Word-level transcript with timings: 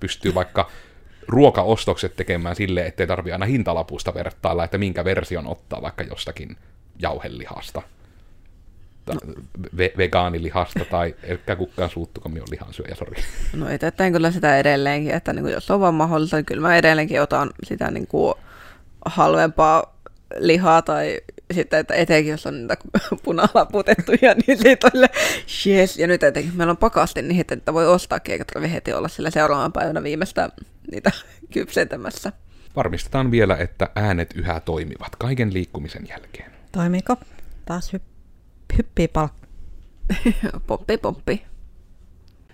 pystyy 0.00 0.34
vaikka 0.34 0.70
ruokaostokset 1.28 2.16
tekemään 2.16 2.56
sille, 2.56 2.86
ettei 2.86 3.06
tarvi 3.06 3.32
aina 3.32 3.46
hintalapusta 3.46 4.14
vertailla, 4.14 4.64
että 4.64 4.78
minkä 4.78 5.04
version 5.04 5.46
ottaa 5.46 5.82
vaikka 5.82 6.04
jostakin 6.04 6.56
jauhelihasta. 6.98 7.82
No. 9.06 9.14
Ve- 9.76 9.96
vegaanilihasta 9.96 10.84
tai 10.84 11.14
ehkä 11.22 11.56
kukaan 11.56 11.90
suuttu, 11.90 12.20
kun 12.20 12.32
on 12.32 12.46
lihansyöjä, 12.50 12.94
sori. 12.94 13.22
No 13.52 13.70
itse 13.70 13.90
teen 13.90 14.12
kyllä 14.12 14.30
sitä 14.30 14.58
edelleenkin, 14.58 15.14
että 15.14 15.32
niin 15.32 15.42
kuin 15.42 15.54
jos 15.54 15.70
on 15.70 15.80
vaan 15.80 15.94
mahdollista, 15.94 16.36
niin 16.36 16.46
kyllä 16.46 16.68
mä 16.68 16.76
edelleenkin 16.76 17.22
otan 17.22 17.50
sitä 17.64 17.90
niin 17.90 18.06
kuin 18.06 18.34
halvempaa 19.04 19.96
lihaa 20.38 20.82
tai 20.82 21.20
sitten, 21.52 21.80
että 21.80 21.94
etenkin 21.94 22.30
jos 22.30 22.46
on 22.46 22.60
niitä 22.60 22.76
punalaputettuja, 23.24 24.34
niin 24.46 24.58
siitä 24.58 24.90
on 24.94 25.08
yes. 25.66 25.98
Ja 25.98 26.06
nyt 26.06 26.22
etenkin 26.22 26.56
meillä 26.56 26.70
on 26.70 26.76
pakasti 26.76 27.22
niin, 27.22 27.44
että 27.50 27.74
voi 27.74 27.86
ostaa 27.86 28.18
eikä 28.28 28.44
tarvitse 28.44 28.74
heti 28.74 28.92
olla 28.92 29.08
sillä 29.08 29.30
seuraavan 29.30 29.72
päivänä 29.72 30.02
viimeistä 30.02 30.50
niitä 30.90 31.10
kypsentämässä. 31.54 32.32
Varmistetaan 32.76 33.30
vielä, 33.30 33.56
että 33.56 33.90
äänet 33.94 34.34
yhä 34.34 34.60
toimivat 34.60 35.16
kaiken 35.18 35.52
liikkumisen 35.52 36.08
jälkeen. 36.08 36.50
Toimiko? 36.72 37.16
Taas 37.66 37.92
hy- 37.94 38.00
hyppii 38.78 39.08
palk. 39.08 39.32
poppi, 40.66 40.98
poppi. 40.98 41.42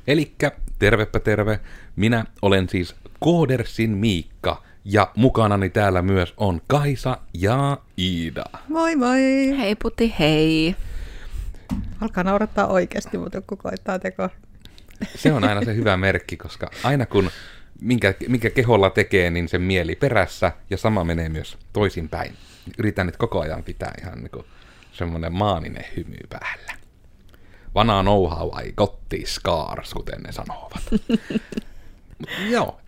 Elikkä 0.06 0.52
tervepä 0.78 1.20
terve. 1.20 1.60
Minä 1.96 2.24
olen 2.42 2.68
siis 2.68 2.94
Koodersin 3.20 3.90
Miikka 3.90 4.62
ja 4.84 5.10
mukanani 5.16 5.70
täällä 5.70 6.02
myös 6.02 6.34
on 6.36 6.60
Kaisa 6.66 7.18
ja 7.34 7.78
Iida. 7.98 8.44
Moi 8.68 8.96
moi! 8.96 9.20
Hei 9.58 9.74
puti, 9.74 10.14
hei! 10.18 10.76
Alkaa 12.00 12.24
naurattaa 12.24 12.66
oikeasti, 12.66 13.18
mutta 13.18 13.38
joku 13.38 13.56
koittaa 13.56 13.98
tekoa. 13.98 14.30
Se 15.14 15.32
on 15.32 15.44
aina 15.44 15.64
se 15.64 15.74
hyvä 15.74 15.96
merkki, 15.96 16.36
koska 16.36 16.70
aina 16.84 17.06
kun 17.06 17.30
minkä, 17.80 18.14
minkä 18.28 18.50
keholla 18.50 18.90
tekee, 18.90 19.30
niin 19.30 19.48
se 19.48 19.58
mieli 19.58 19.96
perässä, 19.96 20.52
ja 20.70 20.76
sama 20.76 21.04
menee 21.04 21.28
myös 21.28 21.58
toisinpäin. 21.72 22.34
Yritän 22.78 23.06
nyt 23.06 23.16
koko 23.16 23.40
ajan 23.40 23.62
pitää 23.62 23.94
ihan 24.02 24.18
niin 24.18 24.30
kuin 24.30 24.46
semmoinen 24.92 25.32
maaninen 25.32 25.84
hymy 25.96 26.16
päällä. 26.28 26.72
Vana 27.74 28.02
know-how 28.02 28.48
ai 28.52 28.72
gotti 28.76 29.22
scars, 29.26 29.94
kuten 29.94 30.22
ne 30.22 30.32
sanovat. 30.32 30.82
joo, 32.52 32.80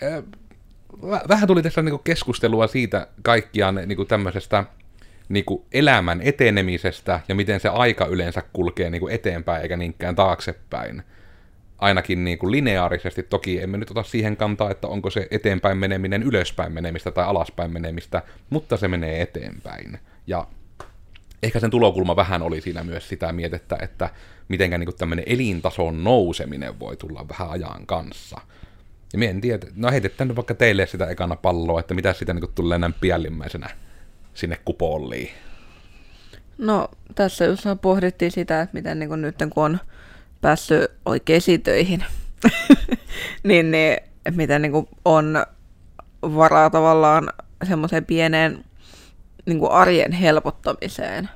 vähän 1.29 1.47
tuli 1.47 1.63
tässä 1.63 1.83
niinku 1.83 1.99
keskustelua 1.99 2.67
siitä 2.67 3.07
kaikkiaan 3.23 3.75
niinku 3.75 4.05
tämmöisestä 4.05 4.65
niinku 5.29 5.67
elämän 5.73 6.21
etenemisestä 6.23 7.21
ja 7.29 7.35
miten 7.35 7.61
se 7.61 7.69
aika 7.69 8.07
yleensä 8.07 8.43
kulkee 8.53 8.91
niinku 8.91 9.09
eteenpäin 9.09 9.63
eikä 9.63 9.77
niinkään 9.77 10.15
taaksepäin. 10.15 11.03
Ainakin 11.79 12.25
niinku 12.25 12.51
lineaarisesti, 12.51 13.23
toki 13.23 13.63
emme 13.63 13.79
nyt 13.79 13.91
ota 13.91 14.03
siihen 14.03 14.37
kantaa, 14.37 14.71
että 14.71 14.89
onko 14.89 15.11
se 15.11 15.29
eteenpäin 15.31 15.79
meneminen 15.79 16.23
ylöspäin 16.23 16.73
menemistä 16.73 17.11
tai 17.11 17.25
alaspäin 17.25 17.73
menemistä, 17.73 18.23
mutta 18.51 18.77
se 18.77 18.89
menee 18.89 19.23
eteenpäin. 19.23 19.99
Ja 20.27 20.47
ehkä 21.43 21.61
sen 21.61 21.71
tulokulma 21.71 22.17
vähän 22.17 22.43
oli 22.43 22.61
siinä 22.61 22.85
myös 22.85 23.09
sitä 23.09 23.33
mietettä, 23.33 23.79
että 23.83 24.11
mitenkä 24.49 24.79
niinku 24.79 24.93
tämmöinen 24.93 25.25
elintason 25.29 26.05
nouseminen 26.05 26.79
voi 26.79 26.97
tulla 26.97 27.27
vähän 27.29 27.51
ajan 27.51 27.87
kanssa– 27.87 28.41
ja 29.15 29.19
mie 29.19 29.31
en 29.31 29.41
tiedä, 29.41 29.67
no 29.77 29.91
heitetään 29.91 30.29
nyt 30.29 30.37
vaikka 30.37 30.55
teille 30.55 30.87
sitä 30.87 31.07
ekana 31.07 31.37
palloa, 31.37 31.81
että 31.81 31.95
mitä 31.95 32.13
sitä 32.13 32.35
niin 32.35 32.55
tulee 32.55 32.79
näin 32.79 32.95
piällimmäisenä 33.01 33.71
sinne 34.35 34.59
kupoliin. 34.65 35.31
No 36.59 36.89
tässä 37.15 37.45
just 37.45 37.65
pohdittiin 37.83 38.31
sitä, 38.31 38.61
että 38.61 38.75
miten 38.75 38.99
niin 38.99 39.23
nyt 39.23 39.37
kun 39.51 39.65
on 39.65 39.79
päässyt 40.41 40.91
oikeisiin 41.05 41.63
töihin, 41.63 42.05
niin, 43.43 43.71
niin 43.71 43.97
miten 44.31 44.63
niin 44.63 44.89
on 45.05 45.47
varaa 46.23 46.71
tavallaan 46.71 47.33
semmoiseen 47.69 48.05
pieneen 48.05 48.65
niin 49.47 49.59
kuin 49.59 49.73
arjen 49.73 50.13
helpottamiseen. 50.13 51.29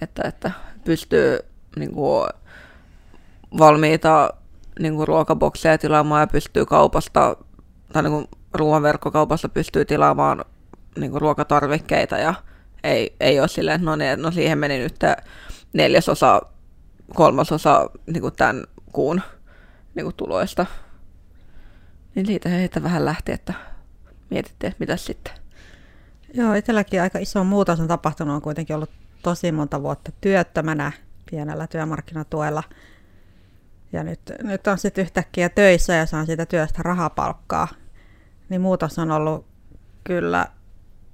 Että, 0.00 0.22
että 0.28 0.50
pystyy 0.84 1.38
niin 1.76 1.92
kuin, 1.92 2.28
valmiita 3.58 4.34
niin 4.78 4.94
kuin 4.94 5.08
ruokabokseja 5.08 5.78
tilaamaan 5.78 6.20
ja 6.22 6.26
pystyy 6.26 6.66
kaupasta, 6.66 7.36
tai 7.92 8.02
niin 8.02 8.12
kuin 8.12 8.28
ruoanverkkokaupasta 8.54 9.48
pystyy 9.48 9.84
tilaamaan 9.84 10.44
niin 10.98 11.10
kuin 11.10 11.20
ruokatarvikkeita 11.20 12.18
ja 12.18 12.34
ei, 12.84 13.16
ei 13.20 13.40
ole 13.40 13.48
silleen, 13.48 13.84
no, 13.84 13.96
niin, 13.96 14.22
no 14.22 14.30
siihen 14.30 14.58
meni 14.58 14.78
nyt 14.78 14.96
neljäsosa, 15.72 16.42
kolmasosa 17.14 17.90
niin 18.06 18.20
kuin 18.20 18.34
tämän 18.36 18.64
kuun 18.92 19.22
niin 19.94 20.04
kuin 20.04 20.16
tuloista. 20.16 20.66
Niin 22.14 22.26
siitä 22.26 22.48
heitä 22.48 22.82
vähän 22.82 23.04
lähti, 23.04 23.32
että 23.32 23.54
mietittiin, 24.30 24.68
että 24.68 24.80
mitä 24.80 24.96
sitten. 24.96 25.32
Joo, 26.34 26.54
itselläkin 26.54 27.02
aika 27.02 27.18
iso 27.18 27.44
muutos 27.44 27.80
on 27.80 27.88
tapahtunut. 27.88 28.34
On 28.34 28.42
kuitenkin 28.42 28.76
ollut 28.76 28.90
tosi 29.22 29.52
monta 29.52 29.82
vuotta 29.82 30.12
työttömänä 30.20 30.92
pienellä 31.30 31.66
työmarkkinatuella– 31.66 32.62
ja 33.92 34.04
nyt, 34.04 34.20
nyt 34.42 34.66
on 34.66 34.78
sitten 34.78 35.02
yhtäkkiä 35.02 35.48
töissä 35.48 35.94
ja 35.94 36.06
saan 36.06 36.26
siitä 36.26 36.46
työstä 36.46 36.82
rahapalkkaa, 36.82 37.68
niin 38.48 38.60
muutos 38.60 38.98
on 38.98 39.10
ollut 39.10 39.46
kyllä 40.04 40.46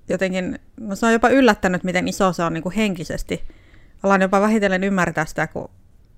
jotenkin, 0.08 0.58
no 0.80 0.96
se 0.96 1.06
on 1.06 1.12
jopa 1.12 1.28
yllättänyt, 1.28 1.84
miten 1.84 2.08
iso 2.08 2.32
se 2.32 2.42
on 2.42 2.52
niin 2.52 2.62
kuin 2.62 2.74
henkisesti. 2.74 3.44
Ollaan 4.02 4.22
jopa 4.22 4.40
vähitellen 4.40 4.84
ymmärtää 4.84 5.26
sitä, 5.26 5.46
kun 5.46 5.70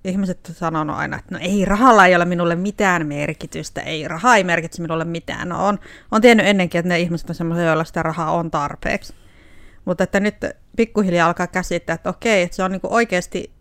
ihmiset 0.03 0.51
sanoo 0.53 0.95
aina, 0.95 1.19
että 1.19 1.35
no 1.35 1.39
ei, 1.41 1.65
rahalla 1.65 2.05
ei 2.05 2.15
ole 2.15 2.25
minulle 2.25 2.55
mitään 2.55 3.07
merkitystä, 3.07 3.81
ei, 3.81 4.07
raha 4.07 4.35
ei 4.35 4.43
merkitse 4.43 4.81
minulle 4.81 5.05
mitään. 5.05 5.49
No 5.49 5.67
on, 5.67 5.79
on 6.11 6.21
tiennyt 6.21 6.45
ennenkin, 6.45 6.79
että 6.79 6.89
ne 6.89 6.99
ihmiset 6.99 7.29
on 7.29 7.35
sellaisia, 7.35 7.65
joilla 7.65 7.83
sitä 7.83 8.03
rahaa 8.03 8.31
on 8.31 8.51
tarpeeksi. 8.51 9.13
Mutta 9.85 10.03
että 10.03 10.19
nyt 10.19 10.35
pikkuhiljaa 10.75 11.27
alkaa 11.27 11.47
käsittää, 11.47 11.93
että 11.93 12.09
okei, 12.09 12.43
että 12.43 12.55
se 12.55 12.63
on 12.63 12.71
niin 12.71 12.81
kuin 12.81 12.93
oikeasti 12.93 13.51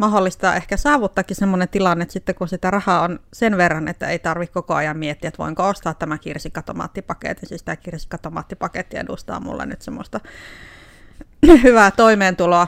mahdollista 0.00 0.54
ehkä 0.54 0.76
saavuttaakin 0.76 1.36
sellainen 1.36 1.68
tilanne, 1.68 2.02
että 2.02 2.12
sitten 2.12 2.34
kun 2.34 2.48
sitä 2.48 2.70
rahaa 2.70 3.02
on 3.02 3.20
sen 3.32 3.56
verran, 3.56 3.88
että 3.88 4.08
ei 4.08 4.18
tarvitse 4.18 4.52
koko 4.52 4.74
ajan 4.74 4.96
miettiä, 4.96 5.28
että 5.28 5.38
voinko 5.38 5.68
ostaa 5.68 5.94
tämä 5.94 6.18
kirsikkatomaattipaketti. 6.18 7.46
Siis 7.46 7.62
tämä 7.62 7.76
kirsikkatomaattipaketti 7.76 8.96
edustaa 8.96 9.40
mulle 9.40 9.66
nyt 9.66 9.82
semmoista 9.82 10.20
hyvää 11.62 11.90
toimeentuloa. 11.90 12.66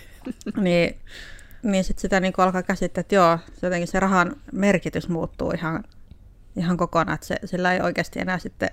niin, 0.60 0.96
niin 1.62 1.84
sitten 1.84 2.02
sitä 2.02 2.20
niin 2.20 2.32
alkaa 2.36 2.62
käsittää, 2.62 3.00
että 3.00 3.14
joo, 3.14 3.38
se 3.54 3.66
jotenkin 3.66 3.88
se 3.88 4.00
rahan 4.00 4.36
merkitys 4.52 5.08
muuttuu 5.08 5.50
ihan, 5.50 5.84
ihan 6.56 6.76
kokonaan, 6.76 7.14
että 7.14 7.26
se, 7.26 7.36
sillä 7.44 7.72
ei 7.72 7.80
oikeasti 7.80 8.20
enää 8.20 8.38
sitten 8.38 8.70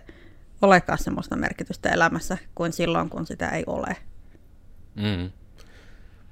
olekaan 0.61 0.99
semmoista 0.99 1.35
merkitystä 1.35 1.89
elämässä 1.89 2.37
kuin 2.55 2.73
silloin, 2.73 3.09
kun 3.09 3.25
sitä 3.25 3.49
ei 3.49 3.63
ole. 3.67 3.95
Mm. 4.95 5.31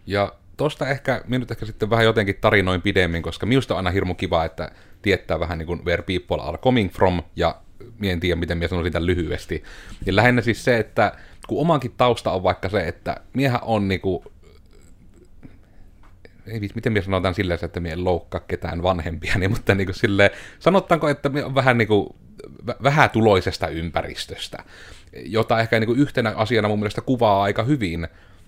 Ja 0.06 0.34
tosta 0.58 0.88
ehkä, 0.88 1.22
minut 1.28 1.52
ehkä 1.52 1.66
sitten 1.66 1.90
vähän 1.90 2.06
jotenkin 2.06 2.38
tarinoin 2.42 2.82
pidemmin, 2.82 3.22
koska 3.22 3.46
minusta 3.46 3.74
on 3.74 3.78
aina 3.78 3.92
hirmu 3.92 4.14
kiva, 4.14 4.46
että 4.46 4.72
tietää 5.02 5.40
vähän 5.40 5.58
niin 5.58 5.68
kuin 5.68 5.86
where 5.86 6.04
people 6.04 6.44
are 6.44 6.58
coming 6.58 6.92
from, 6.92 7.22
ja 7.36 7.56
minä 8.00 8.14
en 8.14 8.20
tiedä, 8.20 8.36
miten 8.36 8.58
minä 8.58 8.68
sanoisin 8.68 8.94
tämän 8.94 9.06
lyhyesti. 9.06 9.64
Ja 10.06 10.16
lähinnä 10.16 10.42
siis 10.42 10.64
se, 10.64 10.78
että 10.78 11.14
kun 11.48 11.62
omankin 11.62 11.94
tausta 11.98 12.32
on 12.32 12.44
vaikka 12.44 12.70
se, 12.70 12.88
että 12.88 13.18
miehän 13.34 13.60
on 13.64 13.88
niin 13.88 14.02
kuin, 14.02 14.24
ei 16.48 16.60
miten 16.76 16.94
minä 16.94 17.04
sanotaan 17.06 17.34
silleen, 17.34 17.60
että 17.64 17.80
minä 17.80 17.94
en 17.94 18.04
loukkaa 18.04 18.42
ketään 18.48 18.84
vanhempia, 18.84 19.34
niin, 19.38 19.52
mutta 19.56 19.76
niin 19.76 19.88
kuin 19.88 19.96
silleen, 19.96 20.30
sanottaanko, 20.60 21.10
että 21.10 21.30
minä 21.30 21.46
on 21.46 21.56
vähän 21.56 21.78
niin 21.78 21.88
kuin 21.88 22.10
vähätuloisesta 22.84 23.68
ympäristöstä, 23.68 24.64
jota 25.26 25.60
ehkä 25.60 25.80
niin 25.80 25.88
kuin 25.88 26.00
yhtenä 26.00 26.34
asiana 26.36 26.68
mun 26.68 26.80
mielestä 26.80 27.02
kuvaa 27.02 27.44
aika 27.44 27.64
hyvin, 27.64 28.08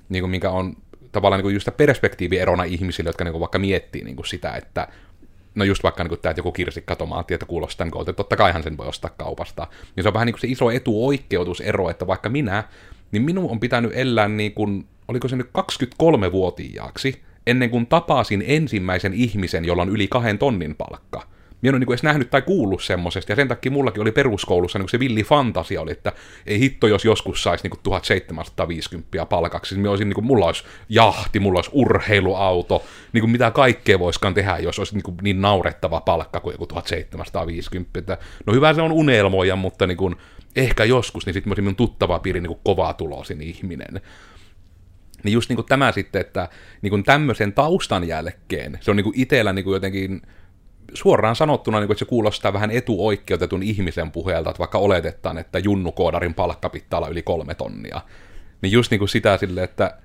niin 0.09 0.23
kuin 0.23 0.31
minkä 0.31 0.49
on 0.49 0.75
tavallaan 1.11 1.43
niin 1.43 1.53
just 1.53 1.69
perspektiivierona 1.77 2.63
ihmisille, 2.63 3.09
jotka 3.09 3.23
niin 3.23 3.39
vaikka 3.39 3.59
miettii 3.59 4.03
niin 4.03 4.25
sitä, 4.25 4.51
että 4.51 4.87
no 5.55 5.63
just 5.63 5.83
vaikka 5.83 6.03
niin 6.03 6.19
tämä, 6.19 6.31
että 6.31 6.39
joku 6.39 6.51
kirsikkatomaatti, 6.51 7.33
että 7.33 7.45
kuulostaa 7.45 7.85
niin 7.85 8.01
että 8.01 8.13
totta 8.13 8.35
kaihan 8.35 8.63
sen 8.63 8.77
voi 8.77 8.87
ostaa 8.87 9.11
kaupasta. 9.17 9.67
Niin 9.95 10.03
se 10.03 10.07
on 10.07 10.13
vähän 10.13 10.25
niin 10.25 10.33
kuin 10.33 10.41
se 10.41 10.47
iso 10.47 10.71
etuoikeutusero, 10.71 11.89
että 11.89 12.07
vaikka 12.07 12.29
minä, 12.29 12.63
niin 13.11 13.23
minun 13.23 13.51
on 13.51 13.59
pitänyt 13.59 13.91
elää 13.95 14.27
niin 14.27 14.53
kuin, 14.53 14.87
oliko 15.07 15.27
se 15.27 15.35
nyt 15.35 15.49
23-vuotiaaksi, 15.57 17.21
ennen 17.47 17.69
kuin 17.69 17.87
tapasin 17.87 18.43
ensimmäisen 18.47 19.13
ihmisen, 19.13 19.65
jolla 19.65 19.81
on 19.81 19.89
yli 19.89 20.07
kahden 20.07 20.37
tonnin 20.37 20.75
palkka 20.75 21.38
minä 21.61 21.69
en 21.69 21.75
ole 21.75 21.79
niin 21.79 21.91
edes 21.91 22.03
nähnyt 22.03 22.29
tai 22.29 22.41
kuullut 22.41 22.83
semmoisesta, 22.83 23.31
ja 23.31 23.35
sen 23.35 23.47
takia 23.47 23.71
mullakin 23.71 24.01
oli 24.01 24.11
peruskoulussa 24.11 24.79
niin 24.79 24.89
se 24.89 24.99
villi 24.99 25.23
fantasia 25.23 25.81
oli, 25.81 25.91
että 25.91 26.11
ei 26.45 26.59
hitto, 26.59 26.87
jos 26.87 27.05
joskus 27.05 27.43
saisi 27.43 27.67
niin 27.67 27.79
1750 27.83 29.25
palkaksi, 29.25 29.75
minä 29.75 29.89
olisin, 29.89 30.09
niin 30.09 30.15
kuin, 30.15 30.25
mulla 30.25 30.45
olisi 30.45 30.63
jahti, 30.89 31.39
mulla 31.39 31.57
olisi 31.57 31.71
urheiluauto, 31.73 32.83
niin 33.13 33.21
kuin 33.21 33.31
mitä 33.31 33.51
kaikkea 33.51 33.99
voiskaan 33.99 34.33
tehdä, 34.33 34.57
jos 34.57 34.79
olisi 34.79 34.95
niin, 34.95 35.03
kuin, 35.03 35.17
niin 35.21 35.41
naurettava 35.41 36.01
palkka 36.01 36.39
kuin 36.39 36.53
joku 36.53 36.67
1750. 36.67 37.99
Että, 37.99 38.17
no 38.45 38.53
hyvä 38.53 38.73
se 38.73 38.81
on 38.81 38.91
unelmoja, 38.91 39.55
mutta 39.55 39.87
niin 39.87 39.97
kuin, 39.97 40.15
ehkä 40.55 40.83
joskus, 40.83 41.25
niin 41.25 41.33
sitten 41.33 41.53
minun 41.57 41.75
tuttava 41.75 42.19
piiri 42.19 42.41
niin 42.41 42.59
kovaa 42.63 42.93
tulosin 42.93 43.41
ihminen. 43.41 44.01
Niin 45.23 45.33
just 45.33 45.49
niin 45.49 45.55
kuin 45.57 45.65
tämä 45.65 45.91
sitten, 45.91 46.21
että 46.21 46.49
niin 46.81 46.89
kuin 46.89 47.03
tämmöisen 47.03 47.53
taustan 47.53 48.07
jälkeen, 48.07 48.77
se 48.81 48.91
on 48.91 48.97
niin 48.97 49.03
kuin 49.03 49.19
itsellä 49.19 49.53
niin 49.53 49.65
kuin 49.65 49.73
jotenkin 49.73 50.21
suoraan 50.93 51.35
sanottuna, 51.35 51.79
niin 51.79 51.87
kuin, 51.87 51.95
että 51.95 52.05
se 52.05 52.09
kuulostaa 52.09 52.53
vähän 52.53 52.71
etuoikeutetun 52.71 53.63
ihmisen 53.63 54.11
puheelta, 54.11 54.49
että 54.49 54.59
vaikka 54.59 54.77
oletetaan, 54.77 55.37
että 55.37 55.59
junnukoodarin 55.59 56.33
palkka 56.33 56.69
pitää 56.69 56.97
olla 56.97 57.07
yli 57.07 57.21
kolme 57.21 57.55
tonnia, 57.55 58.01
niin 58.61 58.71
just 58.71 58.91
niin 58.91 58.99
kuin 58.99 59.09
sitä 59.09 59.37
silleen, 59.37 59.63
että 59.63 59.97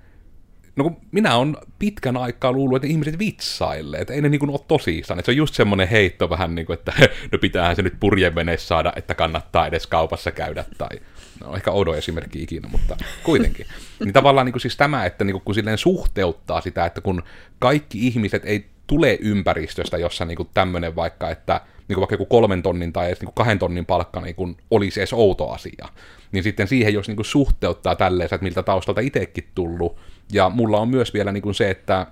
no 0.76 0.84
kun 0.84 0.96
minä 1.12 1.36
on 1.36 1.56
pitkän 1.78 2.16
aikaa 2.16 2.52
luullut, 2.52 2.76
että 2.76 2.88
ihmiset 2.88 3.19
vitsailee, 3.19 4.00
että 4.00 4.14
ei 4.14 4.22
ne 4.22 4.28
niin 4.28 4.38
kuin 4.38 4.50
ole 4.50 4.60
tosissaan. 4.69 5.19
Että 5.19 5.26
se 5.26 5.32
on 5.32 5.36
just 5.36 5.54
semmoinen 5.54 5.88
heitto 5.88 6.31
vähän 6.31 6.54
niin 6.54 6.66
kuin, 6.66 6.75
että 6.75 6.92
no 7.32 7.38
pitäähän 7.38 7.76
se 7.76 7.82
nyt 7.82 8.00
purjeveneessä 8.00 8.66
saada, 8.66 8.92
että 8.96 9.14
kannattaa 9.14 9.66
edes 9.66 9.86
kaupassa 9.86 10.31
käydä, 10.31 10.64
tai 10.78 11.00
no 11.40 11.56
ehkä 11.56 11.70
oudo 11.70 11.94
esimerkki 11.94 12.42
ikinä, 12.42 12.69
mutta 12.69 12.96
kuitenkin. 13.22 13.66
Niin 14.00 14.12
tavallaan 14.12 14.44
niin 14.44 14.52
kuin 14.52 14.60
siis 14.60 14.76
tämä, 14.76 15.04
että 15.04 15.25
niin 15.25 15.32
kuin, 15.32 15.42
kun 15.44 15.54
silleen 15.54 15.78
suhteuttaa 15.78 16.60
sitä, 16.60 16.86
että 16.86 17.00
kun 17.00 17.22
kaikki 17.58 18.06
ihmiset 18.06 18.42
ei 18.44 18.74
tule 18.86 19.19
ympäristöstä, 19.20 19.98
jossa 19.98 20.25
niin 20.25 20.38
tämmöinen 20.54 20.96
vaikka, 20.96 21.31
että 21.31 21.60
niin 21.88 21.94
kuin 21.94 22.00
vaikka 22.00 22.14
joku 22.14 22.26
kolmen 22.26 22.62
tonnin 22.62 22.92
tai 22.92 23.06
edes 23.06 23.20
niin 23.20 23.26
kuin 23.26 23.34
kahden 23.34 23.58
tonnin 23.58 23.86
palkka 23.86 24.20
niin 24.20 24.34
kuin 24.34 24.56
olisi 24.70 25.00
edes 25.00 25.12
outo 25.12 25.50
asia, 25.50 25.88
niin 26.32 26.44
sitten 26.44 26.69
siihen, 26.69 26.94
jos 26.94 27.08
niin 27.08 27.16
kuin 27.16 27.26
suhteuttaa 27.26 27.96
tälleen, 27.96 28.25
että 28.25 28.44
miltä 28.44 28.62
taustalta 28.62 29.00
itsekin 29.00 29.48
tullut, 29.54 29.96
ja 30.32 30.48
mulla 30.48 30.81
on 30.81 30.88
myös 30.88 31.14
vielä 31.14 31.32
niin 31.32 31.42
kuin 31.42 31.54
se, 31.54 31.70
että 31.70 32.06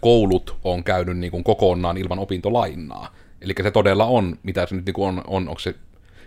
koulut 0.00 0.56
on 0.64 0.84
käynyt 0.84 1.18
niin 1.18 1.30
kuin 1.30 1.44
kokonaan 1.44 1.96
ilman 1.96 2.18
opintolainaa. 2.18 3.14
Eli 3.40 3.54
se 3.62 3.70
todella 3.70 4.04
on, 4.04 4.38
mitä 4.42 4.66
se 4.66 4.74
nyt 4.74 4.90
kuin 4.94 5.08
on, 5.08 5.24
on, 5.26 5.48
onko 5.48 5.58
se 5.58 5.74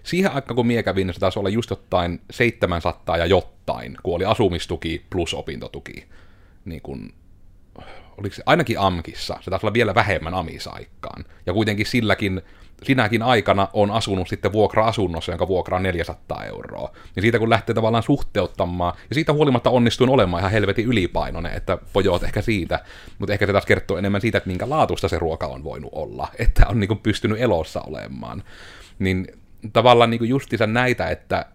siihen 0.03 0.31
aikaan, 0.31 0.55
kun 0.55 0.67
mie 0.67 0.83
kävin, 0.83 1.07
niin 1.07 1.13
se 1.13 1.19
taisi 1.19 1.39
olla 1.39 1.49
just 1.49 1.69
jotain 1.69 2.21
700 2.31 3.17
ja 3.17 3.25
jotain, 3.25 3.97
kun 4.03 4.15
oli 4.15 4.25
asumistuki 4.25 5.05
plus 5.09 5.33
opintotuki. 5.33 6.05
Niin 6.65 6.81
kuin, 6.81 7.13
oliko 8.19 8.36
se 8.36 8.44
ainakin 8.45 8.80
AMKissa, 8.80 9.38
se 9.42 9.50
taisi 9.50 9.66
olla 9.66 9.74
vielä 9.74 9.95
vähemmän 9.95 10.33
amisaikaan. 10.33 11.25
Ja 11.45 11.54
kuitenkin 11.54 11.86
silläkin 11.86 12.42
sinäkin 12.83 13.21
aikana 13.21 13.68
on 13.74 13.92
asunut 13.92 14.27
sitten 14.27 14.54
vuokra-asunnossa, 14.54 15.31
jonka 15.31 15.48
vuokra 15.48 15.77
on 15.77 15.83
400 15.83 16.44
euroa. 16.44 16.92
Ja 17.16 17.21
siitä 17.21 17.39
kun 17.39 17.50
lähtee 17.50 17.75
tavallaan 17.75 18.04
suhteuttamaan, 18.04 18.94
ja 19.10 19.13
siitä 19.13 19.33
huolimatta 19.33 19.69
onnistuin 19.69 20.10
olemaan 20.10 20.42
ihan 20.42 20.51
helvetin 20.51 20.86
ylipainoinen, 20.86 21.54
että 21.54 21.77
pojot 21.94 22.24
ehkä 22.24 22.42
siitä, 22.42 22.80
mutta 23.19 23.33
ehkä 23.33 23.45
se 23.45 23.51
taas 23.51 23.66
kertoo 23.66 23.98
enemmän 23.98 24.22
siitä, 24.22 24.38
että 24.38 24.50
minkä 24.50 24.69
laatusta 24.69 25.07
se 25.07 25.19
ruoka 25.19 25.48
on 25.48 25.63
voinut 25.63 25.92
olla, 25.94 26.27
että 26.39 26.68
on 26.68 26.80
niin 26.80 26.88
kuin 26.88 27.00
pystynyt 27.00 27.42
elossa 27.42 27.81
olemaan. 27.81 28.44
Niin 29.00 29.27
tavallaan 29.74 30.10
niin 30.10 30.19
kuin 30.19 30.30
justiinsa 30.30 30.68
näitä, 30.68 31.10
että 31.10 31.45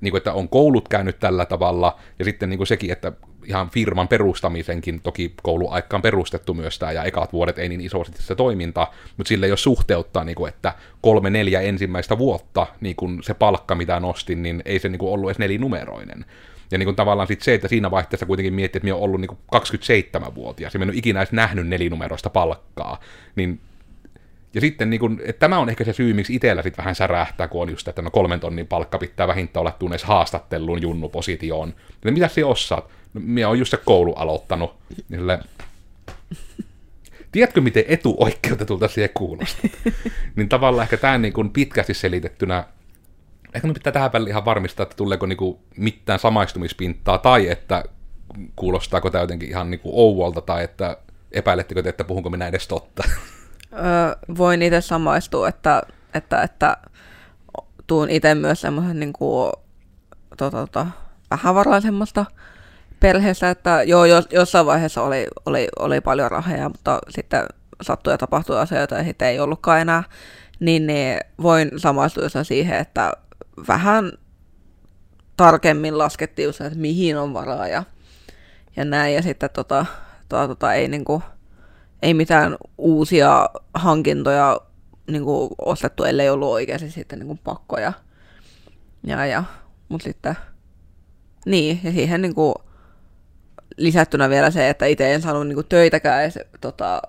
niin 0.00 0.12
kuin, 0.12 0.18
että 0.18 0.32
on 0.32 0.48
koulut 0.48 0.88
käynyt 0.88 1.18
tällä 1.18 1.46
tavalla, 1.46 1.98
ja 2.18 2.24
sitten 2.24 2.50
niin 2.50 2.58
kuin 2.58 2.66
sekin, 2.66 2.92
että 2.92 3.12
ihan 3.46 3.70
firman 3.70 4.08
perustamisenkin, 4.08 5.00
toki 5.00 5.34
kouluaikaan 5.42 6.02
perustettu 6.02 6.54
myös 6.54 6.78
tämä, 6.78 6.92
ja 6.92 7.04
ekat 7.04 7.32
vuodet 7.32 7.58
ei 7.58 7.68
niin 7.68 7.80
isosti 7.80 8.22
se 8.22 8.34
toiminta, 8.34 8.86
mutta 9.16 9.28
sille 9.28 9.48
jos 9.48 9.62
suhteuttaa, 9.62 10.24
niin 10.24 10.36
kuin, 10.36 10.48
että 10.48 10.74
kolme 11.00 11.30
neljä 11.30 11.60
ensimmäistä 11.60 12.18
vuotta 12.18 12.66
niin 12.80 12.96
kuin 12.96 13.22
se 13.22 13.34
palkka, 13.34 13.74
mitä 13.74 14.00
nostin, 14.00 14.42
niin 14.42 14.62
ei 14.64 14.78
se 14.78 14.88
niin 14.88 14.98
kuin 14.98 15.12
ollut 15.12 15.30
edes 15.30 15.38
nelinumeroinen. 15.38 16.24
Ja 16.70 16.78
niin 16.78 16.86
kuin 16.86 16.96
tavallaan 16.96 17.28
sit 17.28 17.42
se, 17.42 17.54
että 17.54 17.68
siinä 17.68 17.90
vaihteessa 17.90 18.26
kuitenkin 18.26 18.54
miettii, 18.54 18.78
että 18.78 18.84
minä 18.84 18.94
olen 18.94 19.04
ollut 19.04 19.20
niin 19.20 19.38
27-vuotias, 19.56 20.74
ja 20.74 20.80
minä 20.80 20.90
en 20.90 20.94
ole 20.94 20.98
ikinä 20.98 21.20
edes 21.20 21.32
nähnyt 21.32 21.68
nelinumeroista 21.68 22.30
palkkaa, 22.30 23.00
niin 23.36 23.60
ja 24.54 24.60
sitten 24.60 24.90
niin 24.90 25.00
kun, 25.00 25.20
että 25.24 25.40
tämä 25.40 25.58
on 25.58 25.68
ehkä 25.68 25.84
se 25.84 25.92
syy, 25.92 26.14
miksi 26.14 26.34
itsellä 26.34 26.62
sitten 26.62 26.84
vähän 26.84 26.94
särähtää, 26.94 27.48
kun 27.48 27.62
on 27.62 27.70
just, 27.70 27.88
että 27.88 28.02
no 28.02 28.10
kolmen 28.10 28.40
tonnin 28.40 28.66
palkka 28.66 28.98
pitää 28.98 29.28
vähintään 29.28 29.60
olla 29.60 29.76
tunnes 29.78 30.04
haastattelun 30.04 30.82
junnupositioon. 30.82 31.74
Ja 32.04 32.12
mitä 32.12 32.28
sinä 32.28 32.46
osaat? 32.46 32.90
No, 33.14 33.20
minä 33.24 33.48
olen 33.48 33.58
just 33.58 33.70
se 33.70 33.76
koulu 33.76 34.12
aloittanut. 34.12 34.76
Niin 35.08 35.22
Tiedätkö, 37.32 37.60
miten 37.60 37.84
etuoikeutetulta 37.88 38.88
siihen 38.88 39.10
kuulostaa? 39.14 39.70
niin 40.36 40.48
tavallaan 40.48 40.82
ehkä 40.82 40.96
tämä 40.96 41.18
niin 41.18 41.50
pitkästi 41.52 41.94
selitettynä, 41.94 42.64
ehkä 43.54 43.68
me 43.68 43.74
pitää 43.74 43.92
tähän 43.92 44.12
väliin 44.12 44.30
ihan 44.30 44.44
varmistaa, 44.44 44.82
että 44.82 44.96
tuleeko 44.96 45.26
niin 45.26 45.36
kuin 45.36 45.58
mitään 45.76 46.18
samaistumispintaa, 46.18 47.18
tai 47.18 47.48
että 47.48 47.84
kuulostaako 48.56 49.10
tämä 49.10 49.22
jotenkin 49.22 49.48
ihan 49.48 49.70
niin 49.70 49.80
ouvolta, 49.84 50.40
tai 50.40 50.64
että 50.64 50.96
epäilettekö 51.32 51.82
te, 51.82 51.88
että 51.88 52.04
puhunko 52.04 52.30
minä 52.30 52.46
edes 52.46 52.68
totta? 52.68 53.02
Öö, 53.72 54.34
voin 54.38 54.62
itse 54.62 54.80
samaistua, 54.80 55.48
että, 55.48 55.82
että, 56.14 56.42
että 56.42 56.76
tuun 57.86 58.10
itse 58.10 58.34
myös 58.34 58.60
semmoisen 58.60 59.00
niin 59.00 59.12
kuin, 59.12 59.52
tota, 60.36 60.56
tota, 60.56 60.86
vähävaraisemmasta 61.30 62.26
perheestä, 63.00 63.50
että 63.50 63.82
joo, 63.82 64.04
jos, 64.04 64.28
jossain 64.32 64.66
vaiheessa 64.66 65.02
oli, 65.02 65.26
oli, 65.46 65.68
oli 65.78 66.00
paljon 66.00 66.30
rahaa, 66.30 66.68
mutta 66.68 66.98
sitten 67.08 67.46
sattui 67.82 68.12
ja 68.12 68.18
tapahtui 68.18 68.58
asioita 68.58 68.94
ja 68.94 69.04
sitten 69.04 69.28
ei 69.28 69.40
ollutkaan 69.40 69.80
enää, 69.80 70.04
niin, 70.60 70.86
niin 70.86 71.20
voin 71.42 71.70
samaistua 71.76 72.44
siihen, 72.44 72.78
että 72.78 73.12
vähän 73.68 74.12
tarkemmin 75.36 75.98
laskettiin 75.98 76.50
että 76.50 76.78
mihin 76.78 77.16
on 77.16 77.34
varaa 77.34 77.68
ja, 77.68 77.84
ja 78.76 78.84
näin, 78.84 79.14
ja 79.14 79.22
sitten 79.22 79.50
tota, 79.52 79.86
tota, 80.28 80.48
tota, 80.48 80.74
ei, 80.74 80.88
niinku, 80.88 81.22
ei 82.02 82.14
mitään 82.14 82.56
uusia 82.78 83.48
hankintoja 83.74 84.60
niinku, 85.06 85.54
ostettu, 85.58 86.04
ellei 86.04 86.30
ollut 86.30 86.48
oikeasti 86.48 86.90
sitten 86.90 87.18
niinku, 87.18 87.38
pakkoja. 87.44 87.92
Ja, 89.06 89.26
ja, 89.26 89.44
mutta 89.88 90.04
sitten, 90.04 90.36
niin, 91.46 91.80
ja 91.84 91.92
siihen 91.92 92.22
niinku, 92.22 92.54
lisättynä 93.76 94.28
vielä 94.28 94.50
se, 94.50 94.68
että 94.68 94.86
itse 94.86 95.14
en 95.14 95.22
saanut 95.22 95.46
niinku 95.46 95.62
töitäkään 95.62 96.22
edes, 96.22 96.38
tota, 96.60 97.02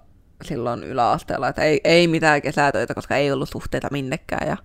silloin 0.44 0.84
yläasteella, 0.84 1.48
että 1.48 1.62
ei, 1.62 1.82
ei 1.84 2.08
mitään 2.08 2.42
kesätöitä, 2.42 2.94
koska 2.94 3.16
ei 3.16 3.32
ollut 3.32 3.50
suhteita 3.50 3.88
minnekään 3.92 4.48
ja 4.48 4.58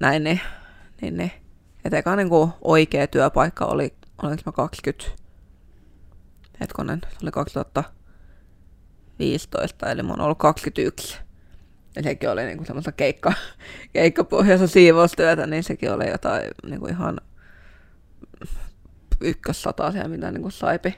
näin, 0.00 0.24
niin, 0.24 0.40
niin, 1.02 1.16
niin. 1.16 1.32
että 1.84 1.98
eka 1.98 2.16
niinku 2.16 2.50
oikea 2.62 3.06
työpaikka 3.06 3.64
oli, 3.64 3.94
oliko 4.22 4.42
mä 4.46 4.52
20, 4.52 5.22
hetkonen, 6.60 7.00
se 7.08 7.16
oli 7.22 7.30
2015, 9.18 9.90
eli 9.90 10.02
mä 10.02 10.10
oon 10.12 10.20
ollut 10.20 10.38
21. 10.38 11.18
Ja 11.96 12.02
sekin 12.02 12.30
oli 12.30 12.44
niinku 12.44 12.64
semmoista 12.64 12.92
keikka, 12.92 13.32
keikkapohjaista 13.92 14.66
siivoustyötä, 14.66 15.46
niin 15.46 15.62
sekin 15.62 15.92
oli 15.92 16.10
jotain 16.10 16.42
niinku 16.66 16.86
ihan 16.86 17.20
ykkössataisia, 19.20 20.08
mitä 20.08 20.30
niinku 20.30 20.50
saipi 20.50 20.94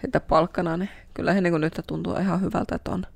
sitä 0.00 0.20
palkkana, 0.20 0.76
niin 0.76 0.90
kyllä 1.14 1.32
he 1.32 1.40
niin 1.40 1.60
nyt 1.60 1.80
tuntuu 1.86 2.16
ihan 2.16 2.40
hyvältä, 2.40 2.74
että 2.74 2.90
on, 2.90 3.06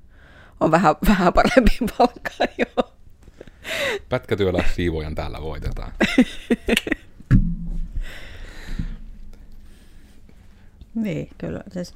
on 0.59 0.71
vähän, 0.71 0.95
vähän 1.09 1.33
parempi 1.33 1.77
palkka 1.97 2.31
jo. 2.57 2.93
Pätkätyöllä 4.09 4.63
siivojan 4.75 5.15
täällä 5.15 5.41
voitetaan. 5.41 5.91
niin, 10.95 11.29
kyllä. 11.37 11.63
Siis 11.71 11.93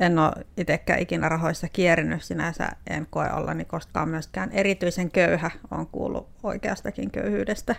en 0.00 0.18
ole 0.18 0.32
itsekään 0.56 1.00
ikinä 1.00 1.28
rahoissa 1.28 1.68
kierinyt 1.68 2.22
sinänsä, 2.22 2.68
en 2.86 3.06
koe 3.10 3.32
ollani 3.32 3.64
koskaan 3.64 4.08
myöskään 4.08 4.52
erityisen 4.52 5.10
köyhä, 5.10 5.50
on 5.70 5.86
kuullut 5.86 6.28
oikeastakin 6.42 7.10
köyhyydestä 7.10 7.74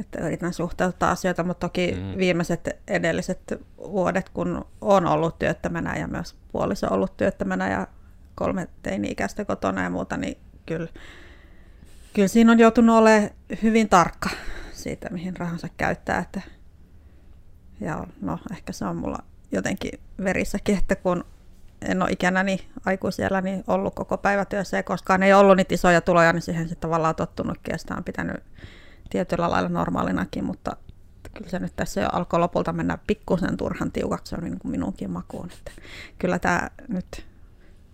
että 0.00 0.26
yritän 0.26 0.52
suhteuttaa 0.52 1.10
asioita, 1.10 1.44
mutta 1.44 1.66
toki 1.66 1.92
mm. 1.92 2.18
viimeiset 2.18 2.68
edelliset 2.88 3.40
vuodet, 3.78 4.28
kun 4.28 4.64
on 4.80 5.06
ollut 5.06 5.38
työttömänä 5.38 5.96
ja 5.96 6.08
myös 6.08 6.36
puoliso 6.52 6.86
ollut 6.90 7.16
työttömänä 7.16 7.70
ja 7.70 7.86
kolme 8.34 8.68
teini-ikäistä 8.82 9.44
kotona 9.44 9.82
ja 9.82 9.90
muuta, 9.90 10.16
niin 10.16 10.38
kyllä, 10.66 10.88
kyllä 12.14 12.28
siinä 12.28 12.52
on 12.52 12.58
joutunut 12.58 12.96
olemaan 12.96 13.30
hyvin 13.62 13.88
tarkka 13.88 14.30
siitä, 14.72 15.08
mihin 15.10 15.36
rahansa 15.36 15.68
käyttää. 15.76 16.18
Että, 16.18 16.40
ja 17.80 18.06
no, 18.20 18.38
ehkä 18.52 18.72
se 18.72 18.84
on 18.84 18.96
mulla 18.96 19.18
jotenkin 19.52 20.00
verissäkin, 20.24 20.78
että 20.78 20.96
kun 20.96 21.24
en 21.82 22.02
ole 22.02 22.10
ikänäni 22.10 22.68
aikuisella 22.84 23.42
ollut 23.66 23.94
koko 23.94 24.18
päivätyössä 24.18 24.76
ja 24.76 24.82
koskaan 24.82 25.22
ei 25.22 25.34
ollut 25.34 25.56
niitä 25.56 25.74
isoja 25.74 26.00
tuloja, 26.00 26.32
niin 26.32 26.42
siihen 26.42 26.68
sitten 26.68 26.80
tavallaan 26.80 27.14
tottunutkin 27.14 27.72
ja 27.72 27.78
sitä 27.78 27.94
on 27.94 28.04
pitänyt 28.04 28.42
tietyllä 29.10 29.50
lailla 29.50 29.68
normaalinakin, 29.68 30.44
mutta 30.44 30.76
kyllä 31.34 31.50
se 31.50 31.58
nyt 31.58 31.76
tässä 31.76 32.00
jo 32.00 32.08
alkoi 32.12 32.40
lopulta 32.40 32.72
mennä 32.72 32.98
pikkusen 33.06 33.56
turhan 33.56 33.92
tiukaksi, 33.92 34.30
se 34.30 34.36
on 34.36 34.44
niin 34.44 34.58
kuin 34.58 34.70
minunkin 34.70 35.10
makuun. 35.10 35.50
Että 35.58 35.70
kyllä 36.18 36.38
tämä 36.38 36.70
nyt 36.88 37.26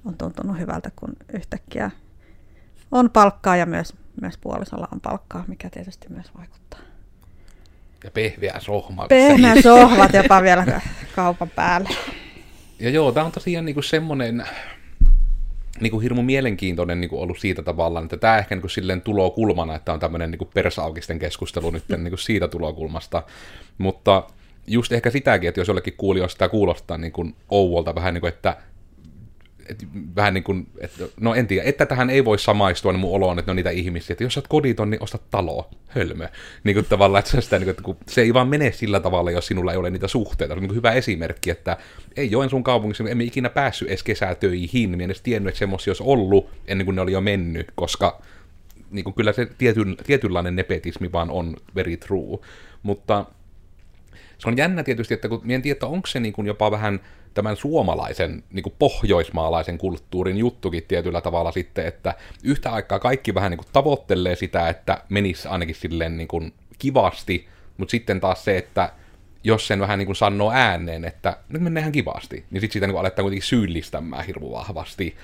on 0.05 0.17
tuntunut 0.17 0.59
hyvältä, 0.59 0.91
kun 0.97 1.13
yhtäkkiä 1.33 1.91
on 2.91 3.11
palkkaa 3.11 3.57
ja 3.57 3.67
myös, 3.67 3.95
myös 4.21 4.39
puolisolla 4.39 4.89
on 4.93 5.01
palkkaa, 5.01 5.45
mikä 5.49 5.71
tietysti 5.71 6.09
myös 6.09 6.35
vaikuttaa. 6.39 6.92
Ja 8.05 8.11
pehmeä 8.11 8.61
sohma. 8.61 9.07
Pehmeä 9.07 9.63
sohvat 9.63 10.13
jopa 10.13 10.43
vielä 10.43 10.81
kaupan 11.17 11.51
päälle. 11.51 11.89
Ja 12.79 12.91
joo, 12.91 13.13
tämä 13.13 13.27
on 13.27 13.33
tosiaan 13.33 13.65
niinku 13.65 13.83
semmoinen, 13.83 14.47
niin 15.81 15.91
kuin 15.91 16.03
hirmu 16.03 16.23
mielenkiintoinen 16.23 17.01
niin 17.01 17.09
kuin 17.09 17.23
ollut 17.23 17.39
siitä 17.39 17.63
tavallaan, 17.63 18.05
että 18.05 18.17
tämä 18.17 18.39
ehkä 18.39 18.55
niin 18.55 18.61
kuin 18.61 18.71
silleen 18.71 19.01
tulokulmana, 19.01 19.75
että 19.75 19.93
on 19.93 20.01
tämmöinen 20.01 20.31
niin 20.31 20.39
kuin 20.39 20.51
persaukisten 20.55 21.19
keskustelu 21.19 21.71
nyt 21.71 21.85
niin 21.89 22.09
kuin 22.09 22.19
siitä 22.19 22.49
tulokulmasta, 22.49 23.23
mutta 23.79 24.25
just 24.67 24.93
ehkä 24.93 25.11
sitäkin, 25.11 25.49
että 25.49 25.61
jos 25.61 25.69
jollekin 25.69 25.95
kuulijoista 25.97 26.33
sitä 26.33 26.49
kuulostaa 26.49 26.99
niin 26.99 27.13
kuin 27.13 27.35
ouvolta 27.49 27.95
vähän 27.95 28.15
niin 28.15 28.21
kuin, 28.21 28.33
että 28.33 28.51
et, 28.51 28.72
vähän 30.17 30.35
niin 30.35 30.45
kuin, 30.45 30.67
että, 30.81 31.05
no 31.21 31.35
en 31.35 31.47
tiedä, 31.47 31.69
että 31.69 31.87
tähän 31.87 32.11
ei 32.11 32.25
voi 32.25 32.39
samaistua 32.39 32.93
niin 32.93 33.01
mun 33.01 33.15
oloon, 33.15 33.39
että 33.39 33.49
ne 33.49 33.53
on 33.53 33.57
niitä 33.57 33.71
ihmisiä, 33.71 34.15
että 34.15 34.25
jos 34.25 34.35
sä 34.35 34.41
oot 34.41 34.49
koditon, 34.49 34.91
niin 34.91 35.03
osta 35.03 35.19
talo, 35.31 35.71
hölmö. 35.89 36.29
Niin 36.65 36.75
kuin 36.75 36.87
tavallaan, 36.89 37.19
että 37.19 37.31
se, 37.31 37.41
sitä, 37.41 37.59
niin 37.59 37.65
kuin, 37.65 37.71
että 37.71 37.83
kun 37.83 37.97
se 38.09 38.21
ei 38.21 38.35
vaan 38.35 38.49
mene 38.49 38.73
sillä 38.73 39.01
tavalla, 39.01 39.31
jos 39.31 39.47
sinulla 39.47 39.73
ei 39.73 39.79
ole 39.79 39.91
niitä 39.91 40.09
suhteita. 40.09 40.55
Se 40.55 40.59
on 40.59 40.63
niin 40.63 40.75
hyvä 40.75 40.93
esimerkki, 40.93 41.51
että 41.51 41.77
ei 42.17 42.31
Joensuun 42.31 42.65
kaupungissa, 42.65 43.05
emme 43.09 43.25
ikinä 43.25 43.51
päässyt 43.51 43.89
edes 43.89 44.03
kesätöihin, 44.03 44.91
minä 44.91 45.05
en 45.05 45.11
edes 45.11 45.23
tiennyt, 45.23 45.49
että 45.49 45.59
semmoisia 45.59 45.91
olisi 45.91 46.03
ollut 46.07 46.51
ennen 46.67 46.85
kuin 46.85 46.95
ne 46.95 47.01
oli 47.01 47.13
jo 47.13 47.21
mennyt, 47.21 47.73
koska 47.75 48.23
niin 48.91 49.05
kuin 49.05 49.15
kyllä 49.15 49.33
se 49.33 49.47
tietyn, 49.59 49.97
tietynlainen 50.07 50.57
nepetismi 50.57 51.13
vaan 51.13 51.31
on 51.31 51.57
very 51.75 51.97
true. 51.97 52.39
Mutta 52.83 53.25
se 54.43 54.49
on 54.49 54.57
jännä 54.57 54.83
tietysti, 54.83 55.15
että 55.15 55.29
kun 55.29 55.51
en 55.51 55.63
tiedä, 55.63 55.87
onko 55.87 56.07
se 56.07 56.21
niin 56.21 56.33
kuin 56.33 56.47
jopa 56.47 56.71
vähän 56.71 57.01
tämän 57.35 57.57
suomalaisen, 57.57 58.43
niin 58.51 58.63
kuin 58.63 58.75
pohjoismaalaisen 58.79 59.79
kulttuurin 59.79 60.39
juttukin 60.39 60.85
tietyllä 60.89 61.21
tavalla 61.21 61.53
sitten, 61.53 61.87
että 61.87 62.15
yhtä 62.45 62.71
aikaa 62.71 62.99
kaikki 62.99 63.35
vähän 63.35 63.51
niin 63.51 63.59
kuin 63.59 63.69
tavoittelee 63.73 64.37
sitä, 64.37 64.69
että 64.69 65.03
menisi 65.09 65.49
ainakin 65.49 65.75
silleen 65.75 66.17
niin 66.17 66.29
kuin 66.29 66.53
kivasti, 66.79 67.49
mutta 67.77 67.91
sitten 67.91 68.21
taas 68.21 68.45
se, 68.45 68.57
että 68.57 68.93
jos 69.45 69.67
sen 69.67 69.81
vähän 69.81 69.99
niin 69.99 70.07
kuin 70.07 70.17
sanoo 70.17 70.53
ääneen, 70.53 71.05
että 71.05 71.37
nyt 71.49 71.77
ihan 71.79 71.93
kivasti, 71.93 72.45
niin 72.51 72.61
sitten 72.61 72.73
siitä 72.73 72.87
niin 72.87 72.93
kuin 72.93 73.01
aletaan 73.01 73.25
kuitenkin 73.25 73.49
syyllistämään 73.49 74.27
hirveän 74.27 74.53
vahvasti. 74.53 75.17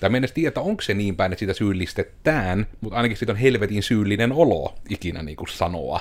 Tai 0.00 0.10
en 0.16 0.28
tiedä, 0.34 0.48
että 0.48 0.60
onko 0.60 0.82
se 0.82 0.94
niin 0.94 1.16
päin, 1.16 1.32
että 1.32 1.40
sitä 1.40 1.52
syyllistetään, 1.52 2.66
mutta 2.80 2.96
ainakin 2.96 3.16
siitä 3.16 3.32
on 3.32 3.38
helvetin 3.38 3.82
syyllinen 3.82 4.32
olo 4.32 4.74
ikinä 4.88 5.22
niin 5.22 5.36
kuin 5.36 5.48
sanoa. 5.48 6.00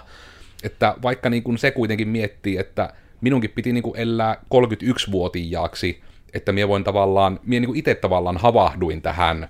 Että 0.63 0.95
vaikka 1.01 1.29
niin 1.29 1.43
kuin 1.43 1.57
se 1.57 1.71
kuitenkin 1.71 2.07
miettii, 2.07 2.57
että 2.57 2.93
minunkin 3.21 3.49
piti 3.49 3.73
niin 3.73 3.83
kuin 3.83 3.99
elää 3.99 4.35
31-vuotiaaksi, 4.55 6.01
että 6.33 6.51
minä 6.51 6.67
voin 6.67 6.83
tavallaan, 6.83 7.39
minä 7.45 7.67
niin 7.67 7.75
itse 7.75 7.95
tavallaan 7.95 8.37
havahduin 8.37 9.01
tähän 9.01 9.49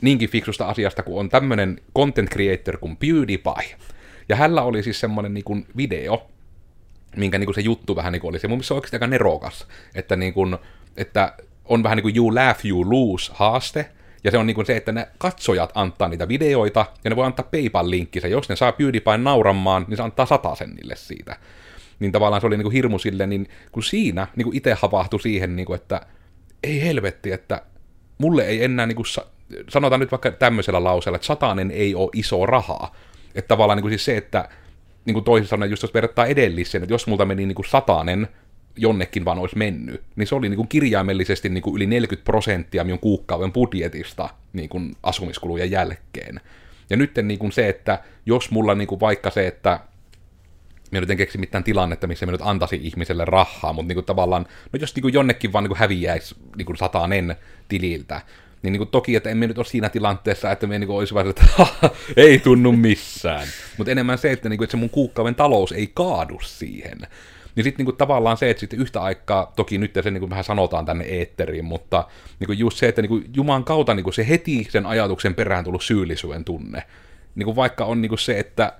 niinkin 0.00 0.30
fiksusta 0.30 0.66
asiasta, 0.66 1.02
kun 1.02 1.20
on 1.20 1.28
tämmöinen 1.28 1.80
content 1.96 2.30
creator 2.30 2.78
kuin 2.78 2.96
PewDiePie. 2.96 3.76
Ja 4.28 4.36
hänellä 4.36 4.62
oli 4.62 4.82
siis 4.82 5.00
semmoinen 5.00 5.34
niin 5.34 5.44
kuin 5.44 5.66
video, 5.76 6.26
minkä 7.16 7.38
niin 7.38 7.46
kuin 7.46 7.54
se 7.54 7.60
juttu 7.60 7.96
vähän 7.96 8.12
niin 8.12 8.20
kuin 8.20 8.28
oli. 8.28 8.38
Se 8.38 8.48
mun 8.48 8.58
mielestä 8.58 8.74
oikeasti 8.74 8.96
aika 8.96 9.06
nerokas, 9.06 9.66
että, 9.94 10.16
niin 10.16 10.32
kuin, 10.32 10.56
että 10.96 11.32
on 11.64 11.82
vähän 11.82 11.96
niin 11.96 12.02
kuin 12.02 12.16
you 12.16 12.34
laugh, 12.34 12.66
you 12.66 12.90
lose 12.90 13.32
haaste, 13.34 13.90
ja 14.24 14.30
se 14.30 14.38
on 14.38 14.46
niin 14.46 14.54
kuin 14.54 14.66
se, 14.66 14.76
että 14.76 14.92
ne 14.92 15.08
katsojat 15.18 15.72
antaa 15.74 16.08
niitä 16.08 16.28
videoita, 16.28 16.86
ja 17.04 17.10
ne 17.10 17.16
voi 17.16 17.26
antaa 17.26 17.48
PayPal-linkkinsä. 17.50 18.28
Jos 18.28 18.48
ne 18.48 18.56
saa 18.56 18.72
PewDiePie 18.72 19.18
nauramaan, 19.18 19.84
niin 19.88 19.96
se 19.96 20.02
antaa 20.02 20.26
satasen 20.26 20.70
niille 20.70 20.96
siitä 20.96 21.36
niin 22.00 22.12
tavallaan 22.12 22.40
se 22.40 22.46
oli 22.46 22.56
niin 22.56 22.64
kuin 22.64 22.72
hirmu 22.72 22.98
sille, 22.98 23.26
niin 23.26 23.48
kun 23.72 23.82
siinä 23.82 24.26
niin 24.36 24.44
kuin 24.44 24.56
itse 24.56 24.74
havahtui 24.74 25.20
siihen, 25.20 25.56
niin 25.56 25.66
kuin, 25.66 25.74
että 25.74 26.00
ei 26.62 26.82
helvetti, 26.82 27.32
että 27.32 27.62
mulle 28.18 28.46
ei 28.46 28.64
enää, 28.64 28.86
niin 28.86 28.96
kuin, 28.96 29.06
sanotaan 29.68 30.00
nyt 30.00 30.10
vaikka 30.10 30.30
tämmöisellä 30.30 30.84
lauseella, 30.84 31.16
että 31.16 31.26
satanen 31.26 31.70
ei 31.70 31.94
ole 31.94 32.10
iso 32.14 32.46
rahaa. 32.46 32.94
Että 33.34 33.48
tavallaan 33.48 33.76
niin 33.76 33.82
kuin 33.82 33.90
siis 33.90 34.04
se, 34.04 34.16
että 34.16 34.48
niin 35.04 35.14
kuin 35.14 35.24
toisin 35.24 35.48
sanoen, 35.48 35.70
just 35.70 35.82
jos 35.82 35.94
verrattää 35.94 36.26
edelliseen, 36.26 36.82
että 36.82 36.94
jos 36.94 37.06
multa 37.06 37.24
meni 37.24 37.46
niin 37.46 37.54
kuin 37.54 37.66
satanen, 37.66 38.28
jonnekin 38.76 39.24
vaan 39.24 39.38
olisi 39.38 39.58
mennyt, 39.58 40.02
niin 40.16 40.26
se 40.26 40.34
oli 40.34 40.48
niin 40.48 40.56
kuin 40.56 40.68
kirjaimellisesti 40.68 41.48
niin 41.48 41.62
kuin 41.62 41.76
yli 41.76 41.86
40 41.86 42.24
prosenttia 42.24 42.84
minun 42.84 42.98
kuukauden 42.98 43.52
budjetista 43.52 44.28
niin 44.52 44.68
kuin 44.68 44.96
asumiskulujen 45.02 45.70
jälkeen. 45.70 46.40
Ja 46.90 46.96
nyt 46.96 47.10
niin 47.22 47.38
kuin 47.38 47.52
se, 47.52 47.68
että 47.68 48.02
jos 48.26 48.50
mulla 48.50 48.74
niin 48.74 48.88
kuin 48.88 49.00
vaikka 49.00 49.30
se, 49.30 49.46
että 49.46 49.80
minä 50.90 51.00
nyt 51.00 51.10
en 51.10 51.16
keksi 51.16 51.38
mitään 51.38 51.64
tilannetta, 51.64 52.06
missä 52.06 52.26
minä 52.26 52.32
nyt 52.34 52.46
antaisin 52.46 52.80
ihmiselle 52.82 53.24
rahaa, 53.24 53.72
mutta 53.72 53.88
niinku 53.88 54.02
tavallaan, 54.02 54.46
no 54.72 54.78
jos 54.80 54.94
niinku 54.94 55.08
jonnekin 55.08 55.52
vaan 55.52 55.64
niinku 55.64 55.76
häviäisi 55.78 56.34
niinku 56.56 56.76
satanen 56.76 57.36
tililtä, 57.68 58.20
niin 58.62 58.72
niinku 58.72 58.86
toki, 58.86 59.16
että 59.16 59.30
emme 59.30 59.46
nyt 59.46 59.58
ole 59.58 59.66
siinä 59.66 59.88
tilanteessa, 59.88 60.50
että 60.50 60.66
me 60.66 60.78
niinku 60.78 60.96
olisi 60.96 61.14
vaan, 61.14 61.30
että 61.30 61.46
ei 62.16 62.38
tunnu 62.38 62.72
missään. 62.72 63.48
Mutta 63.78 63.90
enemmän 63.90 64.18
se, 64.18 64.32
että, 64.32 64.48
niinku, 64.48 64.64
että 64.64 64.70
se 64.70 64.76
mun 64.76 64.90
kuukauden 64.90 65.34
talous 65.34 65.72
ei 65.72 65.90
kaadu 65.94 66.38
siihen. 66.42 66.98
Niin 67.56 67.64
sitten 67.64 67.84
niinku 67.84 67.92
tavallaan 67.92 68.36
se, 68.36 68.50
että 68.50 68.60
sitten 68.60 68.80
yhtä 68.80 69.02
aikaa, 69.02 69.52
toki 69.56 69.78
nyt 69.78 69.98
se 70.02 70.10
niinku 70.10 70.30
vähän 70.30 70.44
sanotaan 70.44 70.86
tänne 70.86 71.04
eetteriin, 71.04 71.64
mutta 71.64 72.04
niinku 72.40 72.52
just 72.52 72.78
se, 72.78 72.88
että 72.88 73.02
niinku 73.02 73.22
Juman 73.36 73.64
kautta 73.64 73.94
niinku 73.94 74.12
se 74.12 74.28
heti 74.28 74.66
sen 74.70 74.86
ajatuksen 74.86 75.34
perään 75.34 75.64
tullut 75.64 75.82
syyllisyyden 75.82 76.44
tunne. 76.44 76.82
Niinku 77.34 77.56
vaikka 77.56 77.84
on 77.84 78.02
niinku 78.02 78.16
se, 78.16 78.38
että 78.38 78.72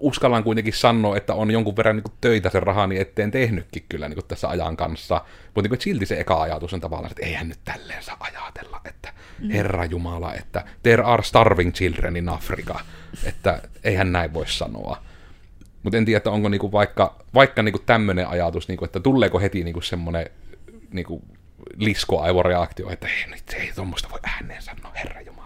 uskallan 0.00 0.44
kuitenkin 0.44 0.72
sanoa, 0.72 1.16
että 1.16 1.34
on 1.34 1.50
jonkun 1.50 1.76
verran 1.76 1.96
niin 1.96 2.14
töitä 2.20 2.50
sen 2.50 2.62
rahani 2.62 2.98
eteen 2.98 3.30
tehnytkin 3.30 3.84
kyllä 3.88 4.08
niin 4.08 4.18
tässä 4.28 4.48
ajan 4.48 4.76
kanssa. 4.76 5.24
Mutta 5.54 5.70
niin 5.70 5.80
silti 5.80 6.06
se 6.06 6.20
eka 6.20 6.42
ajatus 6.42 6.74
on 6.74 6.80
tavallaan, 6.80 7.10
että 7.10 7.26
eihän 7.26 7.48
nyt 7.48 7.58
tälleen 7.64 8.02
saa 8.02 8.16
ajatella, 8.20 8.80
että 8.84 9.12
mm. 9.40 9.50
Herra 9.50 9.84
Jumala, 9.84 10.34
että 10.34 10.64
there 10.82 11.02
are 11.02 11.22
starving 11.22 11.72
children 11.72 12.16
in 12.16 12.28
Africa, 12.28 12.80
että 13.24 13.62
eihän 13.84 14.12
näin 14.12 14.34
voi 14.34 14.48
sanoa. 14.48 15.02
Mutta 15.84 15.96
en 15.96 16.04
tiedä, 16.04 16.16
että 16.16 16.30
onko 16.30 16.48
niinku 16.48 16.72
vaikka, 16.72 17.16
vaikka 17.34 17.62
niinku 17.62 17.78
tämmöinen 17.78 18.28
ajatus, 18.28 18.68
niinku, 18.68 18.84
että 18.84 19.00
tuleeko 19.00 19.40
heti 19.40 19.64
niinku 19.64 19.80
semmoinen 19.80 20.30
niinku 20.92 21.22
liskoaivoreaktio, 21.76 22.90
että 22.90 23.08
ei, 23.08 23.30
nyt 23.30 23.52
ei 23.52 23.72
tuommoista 23.74 24.08
voi 24.10 24.20
ääneen 24.22 24.62
sanoa, 24.62 24.92
Herra 24.94 25.20
Jumala 25.20 25.44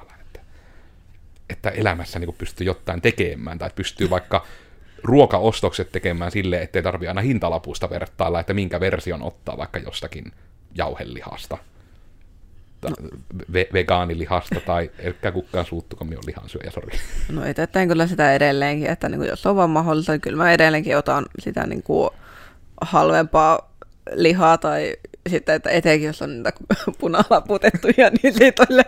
että 1.50 1.70
elämässä 1.70 2.18
niin 2.18 2.34
pystyy 2.38 2.66
jotain 2.66 3.00
tekemään, 3.00 3.58
tai 3.58 3.70
pystyy 3.74 4.10
vaikka 4.10 4.46
ruokaostokset 5.02 5.92
tekemään 5.92 6.30
silleen, 6.30 6.62
ettei 6.62 6.82
tarvi 6.82 7.08
aina 7.08 7.20
hintalapusta 7.20 7.90
vertailla, 7.90 8.40
että 8.40 8.54
minkä 8.54 8.80
version 8.80 9.22
ottaa 9.22 9.56
vaikka 9.56 9.78
jostakin 9.78 10.32
jauhelihasta, 10.74 11.58
no. 12.82 12.96
ve- 13.52 13.72
vegaanilihasta, 13.72 14.60
tai 14.60 14.90
ehkä 14.98 15.32
kukaan 15.32 15.64
suuttuko 15.64 16.04
minun 16.04 16.24
lihansyöjä, 16.26 16.70
sori. 16.70 16.98
No 17.32 17.44
etetään 17.44 17.88
kyllä 17.88 18.06
sitä 18.06 18.34
edelleenkin, 18.34 18.90
että 18.90 19.08
niin 19.08 19.18
kuin 19.18 19.28
jos 19.28 19.46
on 19.46 19.56
vaan 19.56 19.70
mahdollista, 19.70 20.12
niin 20.12 20.20
kyllä 20.20 20.36
mä 20.36 20.52
edelleenkin 20.52 20.96
otan 20.96 21.26
sitä 21.38 21.66
niin 21.66 21.82
kuin 21.82 22.10
halvempaa 22.80 23.72
lihaa 24.12 24.58
tai 24.58 24.96
sitten, 25.28 25.54
että 25.54 25.70
etenkin 25.70 26.06
jos 26.06 26.22
on 26.22 26.36
niitä 26.36 26.52
punalaputettuja, 27.00 28.10
niin 28.22 28.34
siitä 28.34 28.66
on 28.70 28.84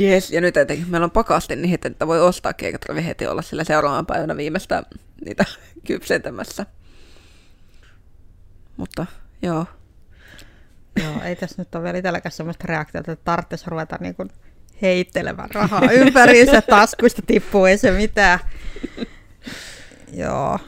yes. 0.00 0.30
Ja 0.30 0.40
nyt 0.40 0.56
etenkin 0.56 0.90
meillä 0.90 1.04
on 1.04 1.10
pakasti 1.10 1.56
niin, 1.56 1.78
että 1.84 2.06
voi 2.06 2.20
ostaa 2.20 2.52
eikä 2.62 2.78
tarvitse 2.78 3.08
heti 3.08 3.26
olla 3.26 3.42
sillä 3.42 3.64
seuraavan 3.64 4.06
päivänä 4.06 4.36
viimeistä 4.36 4.82
niitä 5.24 5.44
kypsentämässä. 5.86 6.66
Mutta 8.76 9.06
joo. 9.42 9.66
Joo, 11.02 11.22
ei 11.22 11.36
tässä 11.36 11.62
nyt 11.62 11.74
ole 11.74 11.84
vielä 11.84 11.98
itselläkään 11.98 12.32
sellaista 12.32 12.64
reaktiota, 12.68 13.12
että 13.12 13.24
tarvitsisi 13.24 13.70
ruveta 13.70 13.96
niin 14.00 14.14
kuin 14.14 14.30
heittelemään 14.82 15.50
rahaa 15.50 15.90
ympäriinsä, 16.00 16.62
taskuista 16.62 17.22
tippuu, 17.26 17.64
ei 17.64 17.78
se 17.78 17.90
mitään. 17.90 18.38
Joo, 20.12 20.58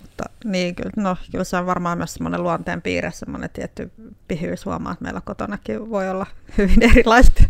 mutta 0.00 0.24
niin, 0.44 0.74
kyllä, 0.74 0.90
no, 0.96 1.16
kyllä 1.30 1.44
se 1.44 1.56
on 1.56 1.66
varmaan 1.66 1.98
myös 1.98 2.14
semmoinen 2.14 2.42
luonteen 2.42 2.82
piirre, 2.82 3.10
semmoinen 3.10 3.50
tietty 3.50 3.92
pihyys 4.28 4.64
huomaa, 4.64 4.92
että 4.92 5.04
meillä 5.04 5.20
kotonakin 5.20 5.90
voi 5.90 6.10
olla 6.10 6.26
hyvin 6.58 6.82
erilaiset 6.82 7.44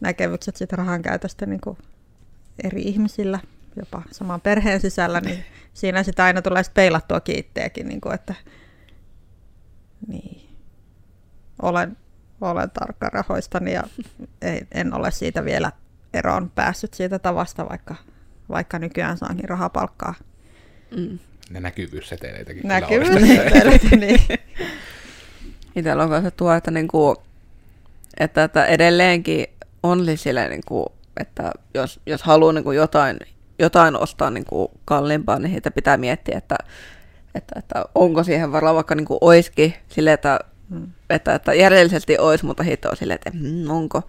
näkemykset 0.00 0.56
siitä 0.56 0.76
rahan 0.76 1.02
käytöstä 1.02 1.46
niin 1.46 1.60
kuin 1.60 1.78
eri 2.64 2.82
ihmisillä, 2.82 3.38
jopa 3.76 4.02
saman 4.10 4.40
perheen 4.40 4.80
sisällä, 4.80 5.20
niin 5.20 5.44
siinä 5.74 6.02
sitä 6.02 6.24
aina 6.24 6.42
tulee 6.42 6.62
peilattua 6.74 7.20
kiitteekin, 7.20 7.88
niin 7.88 8.00
kuin, 8.00 8.14
että 8.14 8.34
niin, 10.06 10.41
olen, 11.62 11.96
olen 12.40 12.70
tarkka 12.70 13.08
rahoistani 13.08 13.72
ja 13.72 13.82
en 14.72 14.94
ole 14.94 15.10
siitä 15.10 15.44
vielä 15.44 15.72
eroon 16.14 16.50
päässyt 16.54 16.94
siitä 16.94 17.18
tavasta, 17.18 17.68
vaikka, 17.68 17.94
vaikka 18.48 18.78
nykyään 18.78 19.18
saankin 19.18 19.48
rahapalkkaa. 19.48 20.14
Mm 20.96 21.18
ne 21.52 21.60
näkyvyysseteleitäkin 21.60 22.68
Näkyvyysseteleitä, 22.68 23.96
niin. 23.96 24.20
Itsellä 25.76 26.02
on 26.02 26.22
se 26.22 26.30
tuo, 26.30 26.52
että, 26.52 26.70
niinku, 26.70 27.22
että, 28.18 28.44
että 28.44 28.66
edelleenkin 28.66 29.46
on 29.82 30.06
sille, 30.14 30.48
niinku, 30.48 30.92
että 31.20 31.52
jos, 31.74 32.00
jos 32.06 32.22
haluaa 32.22 32.52
niinku 32.52 32.72
jotain, 32.72 33.18
jotain 33.58 33.96
ostaa 33.96 34.30
niinku 34.30 34.70
kalliimpaa, 34.84 35.38
niin 35.38 35.50
siitä 35.50 35.70
pitää 35.70 35.96
miettiä, 35.96 36.38
että, 36.38 36.56
että, 37.34 37.58
että 37.58 37.84
onko 37.94 38.24
siihen 38.24 38.52
varaa, 38.52 38.74
vaikka 38.74 38.94
niinku 38.94 39.18
oiskin 39.20 39.74
sille, 39.88 40.12
että, 40.12 40.40
hmm. 40.70 40.86
Että, 41.12 41.34
että 41.34 41.54
järjellisesti 41.54 42.18
olisi, 42.18 42.44
mutta 42.44 42.62
hitto 42.62 42.90
on 42.90 42.96
silleen, 42.96 43.18
että 43.26 43.30
mm, 43.34 43.70
onko. 43.70 44.02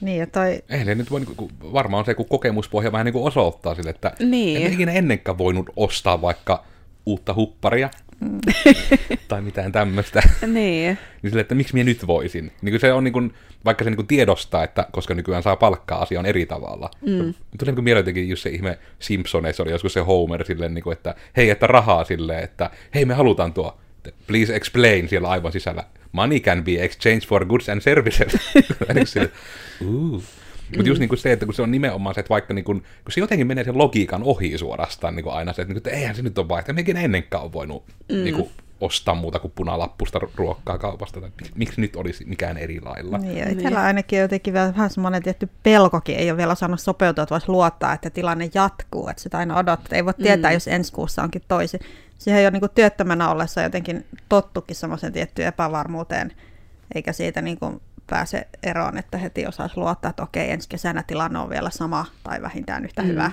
Niin, 0.00 0.18
ja 0.18 0.26
toi... 0.26 0.62
Eihän 0.68 0.98
nyt 0.98 1.10
voi, 1.10 1.20
niinku, 1.20 1.50
varmaan 1.72 2.04
se, 2.04 2.14
kun 2.14 2.28
kokemuspohja 2.28 2.92
vähän 2.92 3.04
niin 3.04 3.12
kuin 3.12 3.24
osoittaa 3.24 3.74
sille, 3.74 3.90
että 3.90 4.12
niin. 4.20 4.66
en 4.66 4.72
ikinä 4.72 4.92
ennenkään 4.92 5.38
voinut 5.38 5.70
ostaa 5.76 6.22
vaikka 6.22 6.64
uutta 7.06 7.34
hupparia, 7.34 7.90
mm. 8.20 8.40
tai 9.28 9.42
mitään 9.42 9.72
tämmöistä. 9.72 10.22
niin. 10.46 10.98
niin 11.22 11.30
sille, 11.30 11.40
että 11.40 11.54
miksi 11.54 11.74
minä 11.74 11.84
nyt 11.84 12.06
voisin. 12.06 12.52
Niin 12.62 12.72
kuin 12.72 12.80
se 12.80 12.92
on 12.92 13.04
niin 13.04 13.12
kuin, 13.12 13.34
vaikka 13.64 13.84
se 13.84 13.90
niin 13.90 13.96
kuin 13.96 14.06
tiedostaa, 14.06 14.64
että 14.64 14.86
koska 14.92 15.14
nykyään 15.14 15.42
saa 15.42 15.56
palkkaa, 15.56 16.02
asia 16.02 16.20
on 16.20 16.26
eri 16.26 16.46
tavalla. 16.46 16.90
Mm. 17.06 17.34
Tuli 17.58 17.72
niin 17.72 17.84
mieleen 17.84 18.02
jotenkin 18.02 18.28
just 18.28 18.42
se 18.42 18.50
ihme 18.50 18.78
Simpsoneissa 18.98 19.62
oli 19.62 19.70
joskus 19.70 19.92
se 19.92 20.00
Homer 20.00 20.44
silleen, 20.44 20.74
niin 20.74 20.84
kuin, 20.84 20.92
että 20.92 21.14
hei, 21.36 21.50
että 21.50 21.66
rahaa 21.66 22.04
silleen, 22.04 22.44
että 22.44 22.70
hei, 22.94 23.04
me 23.04 23.14
halutaan 23.14 23.52
tuo, 23.52 23.78
please 24.26 24.56
explain 24.56 25.08
siellä 25.08 25.28
aivan 25.28 25.52
sisällä 25.52 25.84
money 26.16 26.40
can 26.40 26.64
be 26.64 26.84
exchanged 26.84 27.28
for 27.28 27.44
goods 27.44 27.68
and 27.68 27.80
services. 27.80 28.32
Uh. 29.80 30.22
Mutta 30.76 30.88
just 30.88 31.00
niin 31.00 31.08
kuin 31.08 31.18
se, 31.18 31.32
että 31.32 31.46
kun 31.46 31.54
se 31.54 31.62
on 31.62 31.70
nimenomaan 31.70 32.14
se, 32.14 32.20
että 32.20 32.30
vaikka 32.30 32.54
niin 32.54 32.64
kuin, 32.64 32.80
kun 32.80 33.12
se 33.12 33.20
jotenkin 33.20 33.46
menee 33.46 33.64
sen 33.64 33.78
logiikan 33.78 34.22
ohi 34.22 34.58
suorastaan 34.58 35.16
niin 35.16 35.24
kuin 35.24 35.34
aina 35.34 35.52
se, 35.52 35.62
että, 35.62 35.74
niin 35.74 35.82
kuin, 35.82 35.90
että 35.90 36.00
eihän 36.00 36.16
se 36.16 36.22
nyt 36.22 36.38
ole 36.38 36.48
vaihtoehto, 36.48 36.80
mekin 36.80 36.96
ennenkaan 36.96 37.44
ole 37.44 37.52
voinut 37.52 37.84
mm. 38.12 38.24
niin 38.24 38.34
kuin, 38.34 38.50
ostaa 38.80 39.14
muuta 39.14 39.38
kuin 39.38 39.52
punalappusta 39.54 40.20
ruokkaa 40.36 40.78
kaupasta, 40.78 41.20
tai 41.20 41.30
miksi 41.54 41.80
nyt 41.80 41.96
olisi 41.96 42.24
mikään 42.24 42.58
eri 42.58 42.80
lailla. 42.80 43.18
Niin, 43.18 43.38
ja 43.38 43.50
itsellä 43.50 43.82
ainakin 43.82 44.18
jotenkin 44.18 44.54
vähän 44.54 44.90
semmoinen 44.90 45.22
tietty 45.22 45.48
pelkokin, 45.62 46.16
ei 46.16 46.30
ole 46.30 46.36
vielä 46.36 46.54
saanut 46.54 46.80
sopeutua, 46.80 47.22
että 47.22 47.32
voisi 47.32 47.48
luottaa, 47.48 47.92
että 47.92 48.10
tilanne 48.10 48.50
jatkuu, 48.54 49.08
että 49.08 49.22
sitä 49.22 49.38
aina 49.38 49.58
odottaa, 49.58 49.96
ei 49.96 50.04
voi 50.04 50.14
tietää, 50.14 50.50
mm. 50.50 50.54
jos 50.54 50.68
ensi 50.68 50.92
kuussa 50.92 51.22
onkin 51.22 51.42
toisin. 51.48 51.80
Siihen 52.18 52.42
ole 52.42 52.50
niin 52.50 52.70
työttömänä 52.74 53.30
ollessa 53.30 53.62
jotenkin 53.62 54.06
tottukin 54.28 54.76
semmoisen 54.76 55.12
tiettyyn 55.12 55.48
epävarmuuteen, 55.48 56.32
eikä 56.94 57.12
siitä 57.12 57.42
niin 57.42 57.58
kuin 57.58 57.80
pääse 58.06 58.48
eroon, 58.62 58.98
että 58.98 59.18
heti 59.18 59.46
osaisi 59.46 59.76
luottaa, 59.76 60.08
että 60.08 60.22
okei, 60.22 60.50
ensi 60.50 60.68
kesänä 60.68 61.02
tilanne 61.02 61.38
on 61.38 61.50
vielä 61.50 61.70
sama 61.70 62.06
tai 62.22 62.42
vähintään 62.42 62.84
yhtä 62.84 63.02
mm. 63.02 63.08
hyvä. 63.08 63.30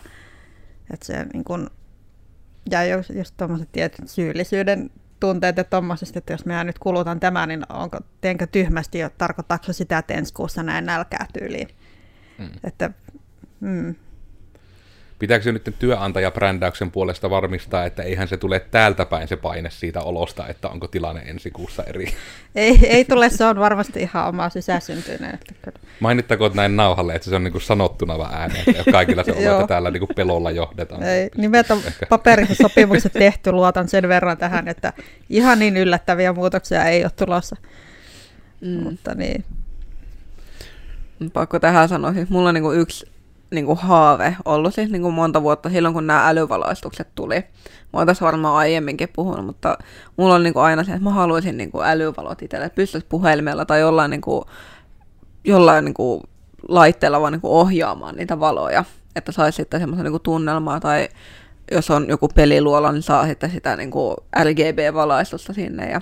Että 0.93 1.05
se 1.05 1.25
niin 1.33 1.43
kuin, 1.43 1.69
ja 2.71 2.83
jos, 2.83 3.09
jos 3.09 3.31
tuommoiset 3.31 3.71
tietyt 3.71 4.09
syyllisyyden 4.09 4.89
tunteet 5.23 5.57
ja 5.57 5.63
tuommoisesta, 5.63 6.19
että 6.19 6.33
jos 6.33 6.45
minä 6.45 6.63
nyt 6.63 6.79
kulutan 6.79 7.19
tämän, 7.19 7.49
niin 7.49 7.63
onko, 7.69 7.99
teenkö 8.21 8.47
tyhmästi 8.47 8.99
jo, 8.99 9.09
tarkoittaako 9.17 9.73
sitä, 9.73 9.97
että 9.97 10.13
ensi 10.13 10.33
kuussa 10.33 10.63
näen 10.63 10.85
nälkää 10.85 11.25
tyyliin. 11.33 11.67
Mm. 12.37 12.49
Että, 12.63 12.89
mm, 13.59 13.95
Pitääkö 15.19 15.43
se 15.43 15.51
nyt 15.51 15.75
työnantajabrändäyksen 15.79 16.91
puolesta 16.91 17.29
varmistaa, 17.29 17.85
että 17.85 18.03
eihän 18.03 18.27
se 18.27 18.37
tule 18.37 18.59
täältä 18.59 19.05
päin 19.05 19.27
se 19.27 19.35
paine 19.35 19.69
siitä 19.69 20.01
olosta, 20.01 20.47
että 20.47 20.69
onko 20.69 20.87
tilanne 20.87 21.21
ensi 21.21 21.51
kuussa 21.51 21.83
eri? 21.83 22.13
Ei, 22.55 22.79
ei 22.87 23.05
tule, 23.05 23.29
se 23.29 23.45
on 23.45 23.59
varmasti 23.59 24.01
ihan 24.01 24.27
oma 24.27 24.49
sisäsyntyinen. 24.49 25.39
Mainittakoon 25.99 26.51
näin 26.53 26.75
nauhalle, 26.75 27.15
että 27.15 27.29
se 27.29 27.35
on 27.35 27.43
niin 27.43 27.51
kuin 27.51 27.61
sanottuna 27.61 28.17
vaan 28.17 28.33
ääneen, 28.33 28.63
että 28.67 28.91
kaikilla 28.91 29.23
se 29.23 29.31
on, 29.35 29.37
että 29.37 29.67
täällä 29.67 29.91
niin 29.91 29.99
kuin 29.99 30.15
pelolla 30.15 30.51
johdetaan. 30.51 31.03
Ei, 31.03 31.29
nimet 31.37 31.71
on 31.71 31.81
paperissa 32.09 32.55
sopimukset 32.61 33.13
tehty, 33.13 33.51
luotan 33.51 33.89
sen 33.89 34.07
verran 34.07 34.37
tähän, 34.37 34.67
että 34.67 34.93
ihan 35.29 35.59
niin 35.59 35.77
yllättäviä 35.77 36.33
muutoksia 36.33 36.85
ei 36.85 37.03
ole 37.03 37.11
tulossa. 37.15 37.55
Mm. 38.61 38.83
Mutta 38.83 39.15
niin. 39.15 39.45
Pakko 41.33 41.59
tähän 41.59 41.89
sanoa, 41.89 42.13
siis 42.13 42.29
mulla 42.29 42.49
on 42.49 42.55
niin 42.55 42.63
kuin 42.63 42.79
yksi 42.79 43.12
niin 43.53 43.65
kuin 43.65 43.77
haave 43.77 44.37
ollut 44.45 44.73
siis 44.73 44.89
niin 44.89 45.01
kuin 45.01 45.13
monta 45.13 45.43
vuotta 45.43 45.69
silloin, 45.69 45.93
kun 45.93 46.07
nämä 46.07 46.27
älyvalaistukset 46.27 47.07
tuli. 47.15 47.35
Mä 47.93 47.99
oon 47.99 48.07
tässä 48.07 48.25
varmaan 48.25 48.55
aiemminkin 48.55 49.09
puhunut, 49.15 49.45
mutta 49.45 49.77
mulla 50.17 50.35
on 50.35 50.43
niin 50.43 50.53
kuin 50.53 50.63
aina 50.63 50.83
se, 50.83 50.91
että 50.91 51.03
mä 51.03 51.11
haluaisin 51.11 51.57
niin 51.57 51.71
kuin 51.71 51.87
älyvalot 51.87 52.41
itselle, 52.41 52.65
että 52.65 52.75
pystyisi 52.75 53.07
puhelimella 53.09 53.65
tai 53.65 53.79
jollain, 53.79 54.11
niin 54.11 54.21
kuin, 54.21 54.45
jollain 55.43 55.85
niin 55.85 55.93
kuin 55.93 56.23
laitteella 56.67 57.21
vaan 57.21 57.33
niin 57.33 57.41
kuin 57.41 57.51
ohjaamaan 57.51 58.15
niitä 58.15 58.39
valoja, 58.39 58.85
että 59.15 59.31
saisi 59.31 59.55
sitten 59.55 59.79
semmoisen 59.79 60.05
niin 60.05 60.21
tunnelmaa 60.21 60.79
tai 60.79 61.09
jos 61.71 61.91
on 61.91 62.05
joku 62.09 62.27
peliluola, 62.27 62.91
niin 62.91 63.01
saa 63.03 63.27
sitten 63.27 63.51
sitä 63.51 63.75
niin 63.75 63.91
kuin 63.91 64.17
RGB-valaistusta 64.43 65.53
sinne. 65.53 65.91
Ja 65.91 66.01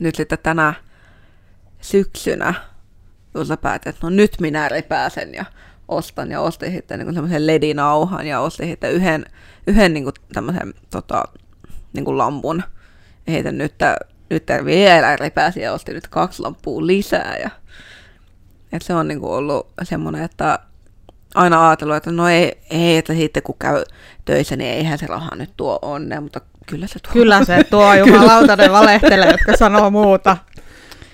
nyt 0.00 0.14
sitten 0.14 0.38
tänä 0.42 0.74
syksynä, 1.80 2.54
jos 3.34 3.48
päätin, 3.62 3.90
että 3.90 4.06
no 4.06 4.10
nyt 4.10 4.36
minä 4.40 4.68
repääsen 4.68 5.34
ja 5.34 5.44
ostan 5.88 6.30
ja 6.30 6.40
ostin 6.40 6.72
sitten 6.72 6.98
niin 6.98 7.14
semmoisen 7.14 7.46
ledinauhan 7.46 8.26
ja 8.26 8.40
ostin 8.40 8.68
sitten 8.68 8.92
yhden, 8.92 9.26
yhden 9.66 9.94
niin 9.94 10.08
tämmöisen 10.32 10.74
tota, 10.90 11.22
niin 11.92 12.18
lampun. 12.18 12.62
Ja 13.26 13.32
heitän 13.32 13.58
nyt, 13.58 13.74
nyt 14.30 14.44
vielä 14.64 15.16
repäsi 15.16 15.60
ja 15.60 15.72
ostin 15.72 15.94
nyt 15.94 16.08
kaksi 16.08 16.42
lampua 16.42 16.86
lisää. 16.86 17.36
Ja, 17.42 17.50
et 18.72 18.82
se 18.82 18.94
on 18.94 19.08
niin 19.08 19.20
kuin 19.20 19.32
ollut 19.32 19.72
semmoinen, 19.82 20.22
että 20.22 20.58
aina 21.34 21.68
ajatellut, 21.68 21.96
että 21.96 22.12
no 22.12 22.28
ei, 22.28 22.60
ei, 22.70 22.96
että 22.96 23.14
sitten 23.14 23.42
kun 23.42 23.56
käy 23.58 23.84
töissä, 24.24 24.56
niin 24.56 24.70
eihän 24.70 24.98
se 24.98 25.06
raha 25.06 25.36
nyt 25.36 25.50
tuo 25.56 25.78
onnea, 25.82 26.20
mutta 26.20 26.40
kyllä 26.66 26.86
se 26.86 26.98
tuo. 26.98 27.12
Kyllä 27.12 27.44
se 27.44 27.64
tuo, 27.64 27.94
jumalauta 28.06 28.56
ne 28.56 28.72
valehtelee, 28.72 29.30
jotka 29.30 29.56
sanoo 29.56 29.90
muuta. 29.90 30.36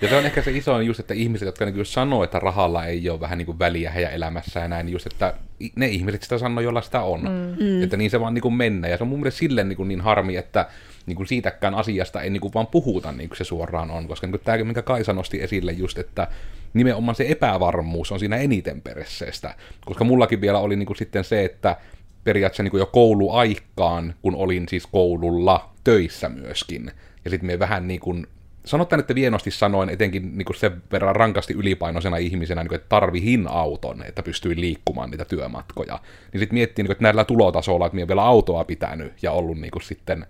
Ja 0.04 0.10
se 0.10 0.16
on 0.16 0.26
ehkä 0.26 0.42
se 0.42 0.50
iso 0.50 0.80
just, 0.80 1.00
että 1.00 1.14
ihmiset, 1.14 1.46
jotka 1.46 1.64
niin 1.64 1.86
sanoo, 1.86 2.24
että 2.24 2.38
rahalla 2.38 2.86
ei 2.86 3.10
ole 3.10 3.20
vähän 3.20 3.38
niin 3.38 3.46
kuin 3.46 3.58
väliä 3.58 3.90
heidän 3.90 4.12
elämässään 4.12 4.64
ja 4.64 4.68
näin, 4.68 4.86
niin 4.86 4.92
just, 4.92 5.06
että 5.06 5.34
ne 5.76 5.86
ihmiset 5.86 6.22
sitä 6.22 6.38
sanoo, 6.38 6.60
jolla 6.60 6.82
sitä 6.82 7.02
on. 7.02 7.20
Mm. 7.20 7.64
mm. 7.64 7.82
Että 7.82 7.96
niin 7.96 8.10
se 8.10 8.20
vaan 8.20 8.34
niin 8.34 8.42
kuin 8.42 8.54
mennä. 8.54 8.88
Ja 8.88 8.96
se 8.96 9.04
on 9.04 9.08
mun 9.08 9.20
mielestä 9.20 9.38
silleen 9.38 9.68
niin, 9.68 9.76
kuin 9.76 9.88
niin 9.88 10.00
harmi, 10.00 10.36
että 10.36 10.66
niin 11.06 11.16
kuin 11.16 11.26
siitäkään 11.26 11.74
asiasta 11.74 12.22
ei 12.22 12.30
niin 12.30 12.40
kuin 12.40 12.54
vaan 12.54 12.66
puhuta 12.66 13.12
niin 13.12 13.28
kuin 13.28 13.36
se 13.36 13.44
suoraan 13.44 13.90
on. 13.90 14.08
Koska 14.08 14.26
niin 14.26 14.32
kuin 14.32 14.42
tämä, 14.44 14.64
minkä 14.64 14.82
Kaisa 14.82 15.12
nosti 15.12 15.42
esille 15.42 15.72
just, 15.72 15.98
että 15.98 16.28
nimenomaan 16.74 17.14
se 17.14 17.26
epävarmuus 17.28 18.12
on 18.12 18.18
siinä 18.18 18.36
eniten 18.36 18.80
peresseestä. 18.80 19.54
Koska 19.84 20.04
mullakin 20.04 20.40
vielä 20.40 20.58
oli 20.58 20.76
niin 20.76 20.86
kuin 20.86 20.96
sitten 20.96 21.24
se, 21.24 21.44
että 21.44 21.76
periaatteessa 22.24 22.62
niin 22.62 22.70
kuin 22.70 22.78
jo 22.78 22.86
kouluaikaan, 22.86 24.14
kun 24.22 24.34
olin 24.34 24.68
siis 24.68 24.86
koululla 24.86 25.70
töissä 25.84 26.28
myöskin. 26.28 26.90
Ja 27.24 27.30
sitten 27.30 27.46
me 27.46 27.58
vähän 27.58 27.88
niin 27.88 28.00
kuin 28.00 28.26
sanotaan, 28.64 29.00
että 29.00 29.14
vienosti 29.14 29.50
sanoin, 29.50 29.88
etenkin 29.88 30.38
niin 30.38 30.44
kuin 30.44 30.56
sen 30.56 30.82
verran 30.92 31.16
rankasti 31.16 31.54
ylipainoisena 31.54 32.16
ihmisenä, 32.16 32.62
niin 32.62 32.68
kuin, 32.68 32.76
että 32.76 32.88
tarvihin 32.88 33.48
auton, 33.48 34.02
että 34.02 34.22
pystyin 34.22 34.60
liikkumaan 34.60 35.10
niitä 35.10 35.24
työmatkoja. 35.24 36.00
Niin 36.32 36.40
sitten 36.40 36.54
miettii, 36.54 36.82
niin 36.82 36.88
kuin, 36.88 36.94
että 36.94 37.02
näillä 37.02 37.24
tulotasoilla, 37.24 37.86
että 37.86 37.94
minä 37.94 38.08
vielä 38.08 38.24
autoa 38.24 38.64
pitänyt 38.64 39.22
ja 39.22 39.32
ollut 39.32 39.58
niin 39.58 39.70
kuin, 39.70 39.82
sitten 39.82 40.26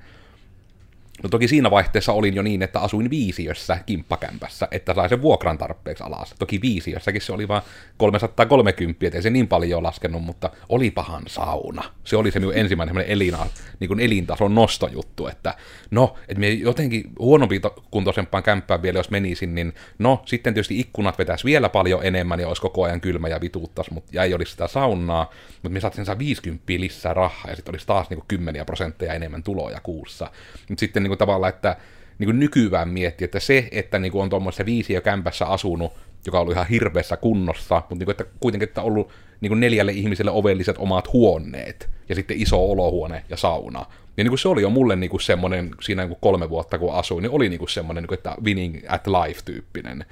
No 1.22 1.28
toki 1.28 1.48
siinä 1.48 1.70
vaihteessa 1.70 2.12
olin 2.12 2.34
jo 2.34 2.42
niin, 2.42 2.62
että 2.62 2.80
asuin 2.80 3.10
viisiössä 3.10 3.78
kimppakämpässä, 3.86 4.68
että 4.70 4.94
sai 4.94 5.08
sen 5.08 5.22
vuokran 5.22 5.58
tarpeeksi 5.58 6.04
alas. 6.04 6.34
Toki 6.38 6.60
viisiössäkin 6.60 7.22
se 7.22 7.32
oli 7.32 7.48
vain 7.48 7.62
330, 7.96 9.06
ettei 9.06 9.22
se 9.22 9.30
niin 9.30 9.48
paljon 9.48 9.82
laskenut, 9.82 10.24
mutta 10.24 10.50
oli 10.68 10.90
pahan 10.90 11.22
sauna. 11.26 11.84
Se 12.04 12.16
oli 12.16 12.30
se 12.30 12.38
minun 12.38 12.56
ensimmäinen 12.56 13.04
elina, 13.06 13.46
niin 13.80 13.88
kuin 13.88 14.00
elintason 14.00 14.54
nostojuttu, 14.54 15.26
että 15.26 15.54
no, 15.90 16.14
että 16.28 16.40
me 16.40 16.48
jotenkin 16.48 17.04
huonompi 17.18 17.60
kuntoisempaan 17.90 18.42
kämppään 18.42 18.82
vielä, 18.82 18.98
jos 18.98 19.10
menisin, 19.10 19.54
niin 19.54 19.72
no, 19.98 20.22
sitten 20.26 20.54
tietysti 20.54 20.80
ikkunat 20.80 21.18
vetäisi 21.18 21.44
vielä 21.44 21.68
paljon 21.68 22.06
enemmän 22.06 22.40
ja 22.40 22.48
olisi 22.48 22.62
koko 22.62 22.84
ajan 22.84 23.00
kylmä 23.00 23.28
ja 23.28 23.40
vituuttas, 23.40 23.90
mutta 23.90 24.10
ja 24.12 24.24
ei 24.24 24.34
olisi 24.34 24.52
sitä 24.52 24.68
saunaa, 24.68 25.30
mutta 25.52 25.68
me 25.68 25.80
saatiin 25.80 26.04
saa 26.04 26.18
50 26.18 26.64
lisää 26.78 27.14
rahaa 27.14 27.50
ja 27.50 27.56
sitten 27.56 27.72
olisi 27.72 27.86
taas 27.86 28.10
niin 28.10 28.18
kuin 28.18 28.28
10 28.28 28.66
prosentteja 28.66 29.14
enemmän 29.14 29.42
tuloja 29.42 29.80
kuussa. 29.80 30.30
Mutta 30.68 30.80
sitten 30.80 31.03
niin 31.04 31.10
kuin 31.10 31.18
tavallaan, 31.18 31.54
että 31.54 31.76
niin 32.18 32.28
kuin 32.28 32.40
nykyään 32.40 32.88
miettii, 32.88 33.24
että 33.24 33.40
se, 33.40 33.68
että 33.70 33.98
niin 33.98 34.12
kuin 34.12 34.22
on 34.22 34.30
tuommoisessa 34.30 34.66
viisiö 34.66 35.00
kämpässä 35.00 35.46
asunut, 35.46 35.92
joka 36.26 36.40
ollut 36.40 36.54
ihan 36.54 36.66
hirveässä 36.66 37.16
kunnossa, 37.16 37.74
mutta 37.74 37.94
niin 37.94 38.04
kuin, 38.04 38.12
että 38.12 38.24
kuitenkin 38.40 38.68
että 38.68 38.82
on 38.82 38.86
ollut 38.86 39.10
niin 39.40 39.50
kuin 39.50 39.60
neljälle 39.60 39.92
ihmiselle 39.92 40.30
ovelliset 40.30 40.76
omat 40.78 41.12
huoneet, 41.12 41.90
ja 42.08 42.14
sitten 42.14 42.42
iso 42.42 42.70
olohuone 42.70 43.24
ja 43.28 43.36
sauna. 43.36 43.86
Ja 44.16 44.24
niin 44.24 44.30
kuin 44.30 44.38
se 44.38 44.48
oli 44.48 44.62
jo 44.62 44.70
mulle 44.70 44.96
niin 44.96 45.10
kuin 45.10 45.20
semmoinen, 45.20 45.70
siinä 45.80 46.02
niin 46.02 46.08
kuin 46.08 46.18
kolme 46.20 46.50
vuotta 46.50 46.78
kun 46.78 46.94
asuin, 46.94 47.22
niin 47.22 47.30
oli 47.30 47.48
niin 47.48 47.58
kuin 47.58 47.68
semmoinen, 47.68 48.02
niin 48.02 48.08
kuin, 48.08 48.18
että 48.18 48.36
winning 48.44 48.80
at 48.88 49.06
life-tyyppinen. 49.06 50.04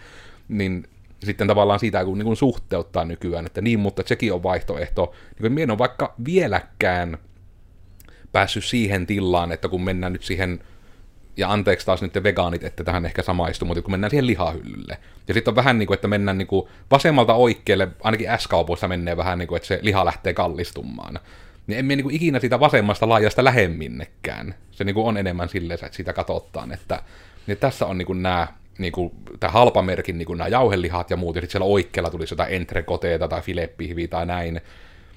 Niin 0.49 0.89
sitten 1.25 1.47
tavallaan 1.47 1.81
siitä, 1.81 2.05
kun 2.05 2.19
niin 2.19 2.27
kuin 2.27 2.37
suhteuttaa 2.37 3.05
nykyään, 3.05 3.47
että 3.47 3.61
niin, 3.61 3.81
mutta 3.81 4.03
sekin 4.07 4.33
on 4.33 4.43
vaihtoehto. 4.43 5.13
Niin 5.41 5.55
kuin, 5.55 5.71
on 5.71 5.79
vaikka 5.79 6.15
vieläkään 6.25 7.19
päässyt 8.33 8.65
siihen 8.65 9.07
tilaan, 9.07 9.53
että 9.53 9.69
kun 9.69 9.85
mennään 9.85 10.13
nyt 10.13 10.23
siihen 10.23 10.61
ja 11.37 11.53
anteeksi 11.53 11.87
taas 11.87 12.03
nyt 12.03 12.13
te 12.13 12.23
vegaanit, 12.23 12.65
että 12.65 12.85
tähän 12.85 13.07
ehkä 13.07 13.23
samaistu, 13.23 13.65
mutta 13.65 13.83
kun 13.83 13.91
mennään 13.91 14.11
siihen 14.11 14.27
lihahyllylle. 14.27 14.99
Ja 15.29 15.35
sitten 15.35 15.53
on 15.53 15.57
vähän 15.57 15.79
niin 15.79 15.87
kuin, 15.87 15.95
että 15.95 16.09
mennään 16.09 16.39
niin 16.39 16.49
kuin 16.49 16.69
vasemmalta 16.91 17.35
oikealle, 17.35 17.89
ainakin 18.03 18.29
S-kaupoissa 18.39 18.89
menee 18.89 19.17
vähän 19.17 19.39
niin 19.39 19.49
kuin, 19.49 19.57
että 19.57 19.67
se 19.67 19.79
liha 19.83 20.05
lähtee 20.05 20.35
kallistumaan. 20.35 21.19
Niin 21.67 21.79
emme 21.79 21.97
niin 21.97 22.05
kuin 22.05 22.15
ikinä 22.15 22.41
siitä 22.41 22.61
vasemmasta 22.61 23.09
laajasta 23.09 23.45
lähde 23.45 23.69
minnekään. 23.69 24.55
Se 24.71 24.85
niin 24.85 24.95
kuin 24.95 25.07
on 25.07 25.17
enemmän 25.17 25.49
silleen, 25.49 25.79
että 25.85 25.97
sitä 25.97 26.13
katsotaan, 26.13 26.73
että 26.73 27.03
niin 27.47 27.59
tässä 27.59 27.87
on 27.87 27.99
niin 27.99 28.07
kuin 28.07 28.23
nämä 28.23 28.47
niin 28.79 28.93
kuin, 28.93 29.13
tämä 29.41 29.51
halpamerkin 29.51 30.19
niin 30.19 30.27
kuin 30.27 30.39
nämä 30.39 30.49
jauhelihat 30.49 31.11
ja 31.11 31.17
muut, 31.17 31.37
ja 31.37 31.43
sitten 31.43 31.53
siellä 31.53 31.73
oikealla 31.73 32.11
tulisi 32.11 32.33
jotain 32.33 32.55
entrekoteeta 32.55 33.29
tai 33.29 33.43
filepihviä 33.43 34.09
tai 34.09 34.27
näin. 34.27 34.61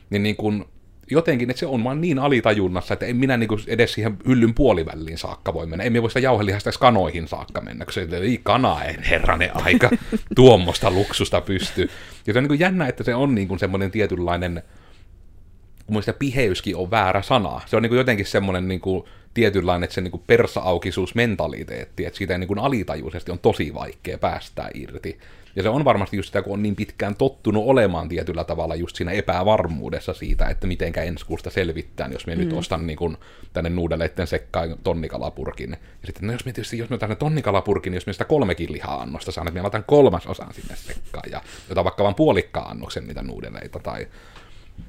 Niin, 0.10 0.24
niin 0.24 0.36
kuin, 0.36 0.66
jotenkin, 1.12 1.50
että 1.50 1.60
se 1.60 1.66
on 1.66 1.84
vaan 1.84 2.02
niin 2.02 2.20
alitajunnassa, 2.20 2.94
että 2.94 3.06
en 3.06 3.16
minä 3.16 3.38
niinku 3.38 3.58
edes 3.68 3.94
siihen 3.94 4.18
hyllyn 4.28 4.54
puoliväliin 4.54 5.18
saakka 5.18 5.54
voi 5.54 5.66
mennä. 5.66 5.84
Emme 5.84 6.02
voi 6.02 6.10
sitä 6.10 6.20
jauhelihasta 6.20 6.70
edes 6.70 6.78
kanoihin 6.78 7.28
saakka 7.28 7.62
mennä, 7.62 7.86
kun 7.86 7.94
se 7.94 8.08
ei 8.22 8.40
kana, 8.44 8.84
en 8.84 9.04
herranen 9.04 9.50
aika, 9.54 9.90
tuommoista 10.36 10.92
luksusta 10.92 11.42
pysty. 11.42 11.90
Ja 12.28 12.34
se 12.34 12.40
on 12.40 12.46
niin 12.46 12.60
jännä, 12.60 12.88
että 12.88 13.04
se 13.04 13.16
on 13.16 13.36
niin 13.36 13.60
semmoinen 13.60 13.92
tietynlainen, 13.92 14.54
mun 15.78 15.94
mielestä 15.94 16.14
piheyskin 16.14 16.76
on 16.76 16.92
väärä 16.92 17.22
sana. 17.22 17.62
Se 17.66 17.76
on 17.76 17.84
niin 17.84 17.96
jotenkin 17.96 18.26
semmoinen 18.26 18.68
niin 18.68 18.82
kuin, 18.82 19.04
tietynlainen 19.34 19.84
että 19.84 19.94
se 19.94 20.02
niin 20.02 20.12
kuin 20.12 20.24
persa-aukisuusmentaliteetti, 20.28 22.06
että 22.06 22.18
siitä 22.18 22.34
ei 22.34 22.40
niin 22.40 22.48
kuin 22.48 22.60
alitajuisesti 22.60 23.32
on 23.32 23.40
tosi 23.40 23.74
vaikea 23.74 24.18
päästää 24.18 24.70
irti. 24.74 25.20
Ja 25.56 25.64
se 25.64 25.70
on 25.70 25.86
varmasti 25.86 26.18
just 26.18 26.28
sitä, 26.28 26.42
kun 26.42 26.54
on 26.54 26.64
niin 26.64 26.76
pitkään 26.76 27.16
tottunut 27.16 27.64
olemaan 27.68 28.10
tietyllä 28.10 28.44
tavalla 28.44 28.76
just 28.76 28.96
siinä 28.96 29.12
epävarmuudessa 29.12 30.14
siitä, 30.14 30.46
että 30.46 30.68
mitenkä 30.68 31.04
ensi 31.04 31.26
kuusta 31.26 31.50
selvittää, 31.50 32.10
jos 32.12 32.28
me 32.28 32.36
mm. 32.36 32.42
nyt 32.42 32.54
ostan 32.54 32.88
niin 32.88 32.98
kuin 32.98 33.18
tänne 33.54 33.70
nuudeleiden 33.70 34.28
sekkaan 34.28 34.76
tonnikalapurkin. 34.84 35.72
Ja 35.72 36.06
sitten, 36.06 36.28
no 36.28 36.34
jos 36.34 36.46
me 36.46 36.54
tietysti, 36.54 36.78
jos 36.78 36.90
me 36.90 36.98
tänne 36.98 37.16
tonnikalapurkin, 37.16 37.92
niin 37.92 37.98
jos 37.98 38.08
me 38.08 38.14
sitä 38.14 38.26
kolmekin 38.26 38.72
liha-annosta 38.72 39.32
saan, 39.32 39.48
että 39.48 39.58
me 39.60 39.62
laitan 39.62 39.84
kolmas 39.84 40.28
osan 40.28 40.54
sinne 40.54 40.76
sekkaan 40.76 41.32
ja 41.32 41.42
jotain 41.70 41.86
vaikka 41.86 42.04
vain 42.04 42.16
puolikkaan 42.16 42.72
annoksen 42.72 43.08
niitä 43.08 43.24
nuudeleita 43.24 43.80
tai 43.80 44.08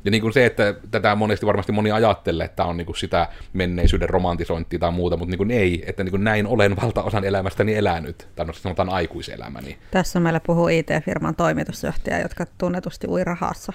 ja 0.05 0.11
niin 0.11 0.20
kuin 0.20 0.33
se, 0.33 0.46
että 0.46 0.75
tätä 0.90 1.14
monesti 1.14 1.46
varmasti 1.46 1.72
moni 1.72 1.90
ajattelee, 1.92 2.44
että 2.44 2.64
on 2.64 2.77
niin 2.77 2.87
kuin 2.87 2.96
sitä 2.96 3.29
menneisyyden 3.53 4.09
romantisointia 4.09 4.79
tai 4.79 4.92
muuta, 4.92 5.16
mutta 5.16 5.31
niin 5.31 5.38
kuin 5.38 5.51
ei, 5.51 5.85
että 5.87 6.05
niin 6.05 6.11
kuin 6.11 6.25
näin 6.25 6.46
olen 6.46 6.77
valtaosan 6.83 7.25
elämästäni 7.25 7.75
elänyt, 7.75 8.29
tai 8.37 8.46
no 8.46 8.53
sanotaan 8.53 8.88
aikuiselämäni. 8.88 9.79
Tässä 9.90 10.20
meillä 10.20 10.40
puhuu 10.46 10.68
IT-firman 10.68 11.35
toimitusjohtaja, 11.35 12.20
jotka 12.20 12.46
tunnetusti 12.59 13.07
ui 13.09 13.25
rahassa. 13.25 13.72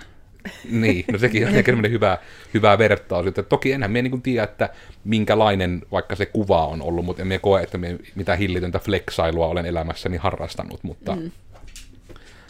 niin, 0.72 1.06
no 1.12 1.18
sekin 1.18 1.48
on 1.48 1.56
ehkä 1.56 1.72
hyvä, 1.90 2.18
hyvä 2.54 2.78
vertaus. 2.78 3.28
Että 3.28 3.44
toki 3.44 3.72
enhän 3.72 3.92
minä 3.92 4.10
niin 4.10 4.22
tiedä, 4.22 4.44
että 4.44 4.70
minkälainen 5.04 5.82
vaikka 5.92 6.16
se 6.16 6.26
kuva 6.26 6.68
on 6.68 6.82
ollut, 6.82 7.06
mutta 7.06 7.22
emme 7.22 7.40
koe, 7.40 7.62
että 7.62 7.78
me 7.78 7.98
mitä 8.16 8.36
hillitöntä 8.36 8.80
flexailua 8.80 9.48
olen 9.48 9.66
elämässäni 9.66 10.18
harrastanut, 10.18 10.84
mutta 10.84 11.16
mm. 11.16 11.32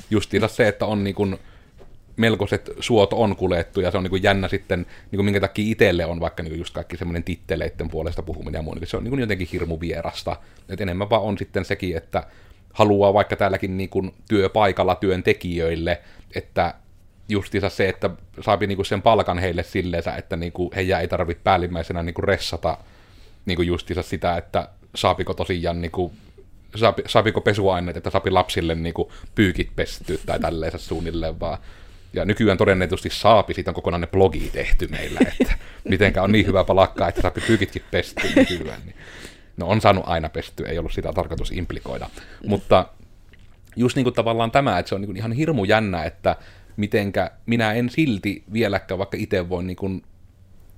justiinsa 0.10 0.48
se, 0.48 0.68
että 0.68 0.86
on 0.86 1.04
niin 1.04 1.16
kuin, 1.16 1.38
melkoiset 2.18 2.70
suot 2.80 3.14
on 3.14 3.36
kuljettu, 3.36 3.82
ja 3.82 3.92
se 3.92 3.98
on 3.98 4.04
niin 4.04 4.10
kuin 4.10 4.24
jännä 4.24 4.48
sitten, 4.48 4.80
niin 4.80 5.18
kuin 5.18 5.26
minkä 5.26 5.40
takia 5.40 5.72
itselle 5.72 6.06
on 6.06 6.20
vaikka 6.20 6.44
niin 6.44 6.52
kuin 6.52 6.60
just 6.60 6.74
kaikki 6.74 6.98
semmoinen 6.98 7.24
titteleiden 7.24 7.90
puolesta 7.90 8.22
puhuminen 8.22 8.60
ja 8.60 8.64
muu, 8.64 8.74
niin 8.74 8.88
se 8.88 8.98
on 8.98 9.04
niin 9.04 9.10
kuin 9.10 9.20
jotenkin 9.20 9.48
hirmu 9.52 9.80
vierasta. 9.80 10.36
Et 10.70 10.82
enemmän 10.82 11.10
vaan 11.10 11.22
on 11.22 11.38
sitten 11.38 11.66
sekin, 11.66 11.98
että 11.98 12.24
haluaa 12.74 13.14
vaikka 13.14 13.36
täälläkin 13.36 13.78
niin 13.78 13.90
kuin 13.90 14.14
työpaikalla 14.30 14.96
työntekijöille, 14.96 16.02
että 16.36 16.74
justiinsa 17.30 17.70
se, 17.70 17.90
että 17.90 18.10
saapi 18.42 18.68
niin 18.68 18.76
kuin 18.76 18.86
sen 18.86 19.02
palkan 19.02 19.40
heille 19.40 19.64
silleensä, 19.64 20.16
että 20.16 20.36
niin 20.36 20.52
kuin 20.52 20.70
heidän 20.76 21.02
ei 21.02 21.08
tarvitse 21.08 21.44
päällimmäisenä 21.44 22.04
niin 22.04 22.14
kuin 22.14 22.24
ressata 22.24 22.78
niin 23.46 23.56
kuin 23.56 23.68
justiinsa 23.68 24.02
sitä, 24.02 24.38
että 24.38 24.70
saapiko 24.96 25.34
tosiaan 25.34 25.82
niin 25.82 25.92
kuin 25.92 26.12
saapi, 26.76 27.04
saapiko 27.08 27.42
pesuaineet, 27.42 27.98
että 27.98 28.10
saapi 28.10 28.30
lapsille 28.30 28.76
niin 28.76 28.94
kuin 28.94 29.10
pyykit 29.36 29.72
pestyä 29.76 30.18
tai 30.26 30.40
tälleensä 30.40 30.78
suunnilleen, 30.78 31.40
vaan 31.40 31.58
ja 32.14 32.26
nykyään 32.26 32.58
todennäköisesti 32.58 33.10
saapi, 33.10 33.54
siitä 33.54 33.72
on 33.72 33.76
kokonainen 33.76 34.10
blogi 34.10 34.50
tehty 34.54 34.88
meillä, 34.88 35.20
että 35.40 35.56
mitenkä 35.84 36.24
on 36.24 36.32
niin 36.32 36.46
hyvä 36.46 36.64
palakkaa, 36.64 37.10
että 37.10 37.22
saapi 37.22 37.42
pyykitkin 37.48 37.82
pesty 37.92 38.28
nykyään. 38.36 38.82
Niin. 38.86 38.96
No 39.58 39.68
on 39.68 39.82
saanut 39.82 40.04
aina 40.08 40.30
pesty, 40.30 40.66
ei 40.66 40.78
ollut 40.78 40.94
sitä 40.94 41.14
tarkoitus 41.14 41.52
implikoida. 41.52 42.06
Mm. 42.06 42.50
Mutta 42.50 42.86
just 43.76 43.96
niin 43.96 44.04
kuin 44.04 44.14
tavallaan 44.14 44.52
tämä, 44.52 44.80
että 44.80 44.90
se 44.90 44.96
on 44.96 45.02
niin 45.02 45.08
kuin 45.08 45.18
ihan 45.18 45.32
hirmu 45.32 45.64
jännä, 45.64 46.04
että 46.04 46.36
mitenkä 46.78 47.32
minä 47.46 47.74
en 47.74 47.90
silti 47.90 48.44
vieläkään, 48.54 48.98
vaikka 48.98 49.18
itse 49.20 49.50
voin 49.50 49.68
niin 49.68 49.78
kuin 49.78 50.04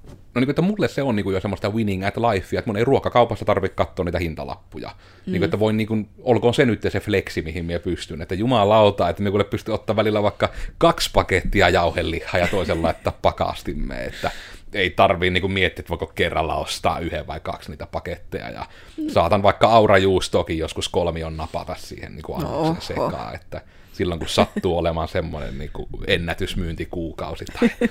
no 0.08 0.39
niin 0.39 0.46
kuin, 0.46 0.50
että 0.50 0.62
mulle 0.62 0.88
se 0.88 1.02
on 1.02 1.16
niin 1.16 1.24
kuin 1.24 1.34
jo 1.34 1.39
semmoista 1.39 1.70
winning 1.70 2.06
at 2.06 2.18
life, 2.18 2.58
että 2.58 2.70
mun 2.70 2.78
ei 2.78 2.84
ruokakaupassa 2.84 3.46
tarvitse 3.46 3.76
katsoa 3.76 4.06
niitä 4.06 4.20
hintalappuja. 4.20 4.89
Mm. 4.89 5.32
Niin 5.32 5.39
kuin, 5.39 5.44
että 5.44 5.60
voin, 5.60 5.78
niin 5.78 5.88
kuin, 5.88 6.10
olkoon 6.22 6.54
se 6.54 6.66
nyt 6.66 6.82
se 6.82 7.00
flexi, 7.00 7.42
mihin 7.42 7.66
minä 7.66 7.80
pystyn, 7.80 8.22
että 8.22 8.36
jumalauta, 8.36 9.10
että 9.10 9.24
me 9.24 9.30
kuule 9.30 9.44
pysty 9.44 9.72
ottaa 9.72 9.96
välillä 9.96 10.24
vaikka 10.24 10.50
kaksi 10.78 11.10
pakettia 11.13 11.70
jauhelihaa 11.70 12.42
ja 12.42 12.48
toisen 12.48 12.82
laittaa 12.82 13.18
pakastimme, 13.22 14.06
että 14.06 14.32
ei 14.74 14.89
tarvii 14.89 15.30
niin 15.30 15.42
kuin 15.42 15.54
miettiä, 15.54 15.82
että 15.82 15.89
voiko 15.89 16.08
kerralla 16.08 16.56
ostaa 16.56 17.00
yhden 17.00 17.28
vai 17.28 17.39
kaksi 17.39 17.70
niitä 17.70 17.86
paketteja, 17.86 18.50
ja 18.50 18.66
mm. 18.98 19.10
saatan 19.10 19.44
vaikka 19.44 19.68
aurajuustokin 19.68 20.58
joskus 20.58 20.89
kolmion 20.89 21.38
napata 21.38 21.76
siihen 21.76 22.12
niin 22.12 22.24
kuin 22.24 22.42
no, 22.42 22.78
sekaan, 22.80 23.36
että 23.36 23.62
silloin 23.94 24.20
kun 24.20 24.30
sattuu 24.30 24.78
olemaan 24.78 25.08
semmoinen 25.08 25.58
niin 25.58 25.72
kuin 25.74 25.88
ennätysmyyntikuukausi 26.08 27.46
tai 27.46 27.70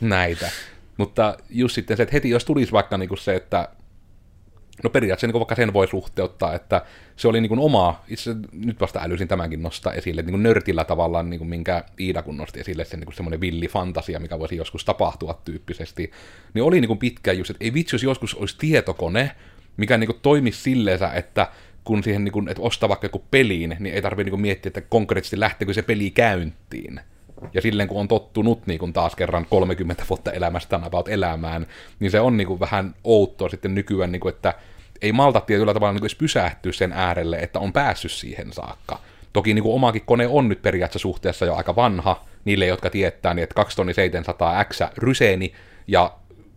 näitä. 0.00 0.50
Mutta 0.96 1.36
just 1.50 1.74
sitten 1.74 1.96
se, 1.96 2.02
että 2.02 2.12
heti 2.12 2.30
jos 2.30 2.44
tulisi 2.44 2.72
vaikka 2.72 2.98
niin 2.98 3.08
kuin 3.08 3.18
se, 3.18 3.34
että 3.34 3.68
No 4.82 4.90
periaatteessa 4.90 5.26
niin 5.26 5.40
vaikka 5.40 5.54
sen 5.54 5.72
voi 5.72 5.88
suhteuttaa, 5.88 6.54
että 6.54 6.82
se 7.16 7.28
oli 7.28 7.40
niin 7.40 7.58
oma, 7.58 8.02
itse 8.08 8.36
nyt 8.52 8.80
vasta 8.80 9.00
älysin 9.02 9.28
tämänkin 9.28 9.62
nostaa 9.62 9.92
esille, 9.92 10.22
niin 10.22 10.42
nörtillä 10.42 10.84
tavallaan, 10.84 11.30
niin 11.30 11.38
kuin 11.38 11.48
minkä 11.48 11.84
Iida 12.00 12.22
kun 12.22 12.36
nosti 12.36 12.60
esille, 12.60 12.84
se 12.84 12.96
niin 12.96 13.12
semmoinen 13.12 13.40
villi 13.40 13.68
fantasia, 13.68 14.20
mikä 14.20 14.38
voisi 14.38 14.56
joskus 14.56 14.84
tapahtua 14.84 15.40
tyyppisesti, 15.44 16.10
niin 16.54 16.62
oli 16.62 16.80
niin 16.80 16.98
pitkään 16.98 17.38
just, 17.38 17.50
että 17.50 17.64
ei 17.64 17.74
vitsi, 17.74 17.94
jos 17.94 18.02
joskus 18.02 18.34
olisi 18.34 18.56
tietokone, 18.58 19.30
mikä 19.76 19.98
niin 19.98 20.10
toimisi 20.22 20.62
silleensä, 20.62 21.12
että 21.12 21.48
kun 21.84 22.02
siihen, 22.02 22.24
niin 22.24 22.32
kuin, 22.32 22.48
että 22.48 22.62
ostaa 22.62 22.88
vaikka 22.88 23.04
joku 23.04 23.24
peliin, 23.30 23.76
niin 23.80 23.94
ei 23.94 24.02
tarvitse 24.02 24.30
niin 24.30 24.40
miettiä, 24.40 24.68
että 24.68 24.80
konkreettisesti 24.80 25.40
lähteekö 25.40 25.74
se 25.74 25.82
peli 25.82 26.10
käyntiin. 26.10 27.00
Ja 27.54 27.62
silleen 27.62 27.88
kun 27.88 28.00
on 28.00 28.08
tottunut 28.08 28.66
niin 28.66 28.78
kun 28.78 28.92
taas 28.92 29.16
kerran 29.16 29.46
30 29.50 30.04
vuotta 30.10 30.32
elämästä 30.32 30.80
about 30.82 31.08
elämään, 31.08 31.66
niin 32.00 32.10
se 32.10 32.20
on 32.20 32.36
niin 32.36 32.46
kuin 32.46 32.60
vähän 32.60 32.94
outoa 33.04 33.48
sitten 33.48 33.74
nykyään, 33.74 34.12
niin 34.12 34.20
kuin, 34.20 34.34
että 34.34 34.54
ei 35.02 35.12
malta 35.12 35.40
tietyllä 35.40 35.74
tavalla 35.74 35.92
niin 35.92 36.00
kuin 36.00 36.10
pysähtyä 36.18 36.72
sen 36.72 36.92
äärelle, 36.92 37.36
että 37.36 37.58
on 37.58 37.72
päässyt 37.72 38.10
siihen 38.10 38.52
saakka. 38.52 38.98
Toki 39.32 39.54
niin 39.54 39.62
kuin 39.62 39.74
omakin 39.74 40.02
kone 40.06 40.26
on 40.26 40.48
nyt 40.48 40.62
periaatteessa 40.62 40.98
suhteessa 41.02 41.46
jo 41.46 41.54
aika 41.54 41.76
vanha, 41.76 42.24
niille, 42.44 42.66
jotka 42.66 42.90
tietää, 42.90 43.34
niin 43.34 43.42
että 43.42 43.54
2 43.54 43.76
tonni 43.76 43.94
700 43.94 44.64
X 44.64 44.80
ryseeni 44.98 45.52
ja 45.86 46.12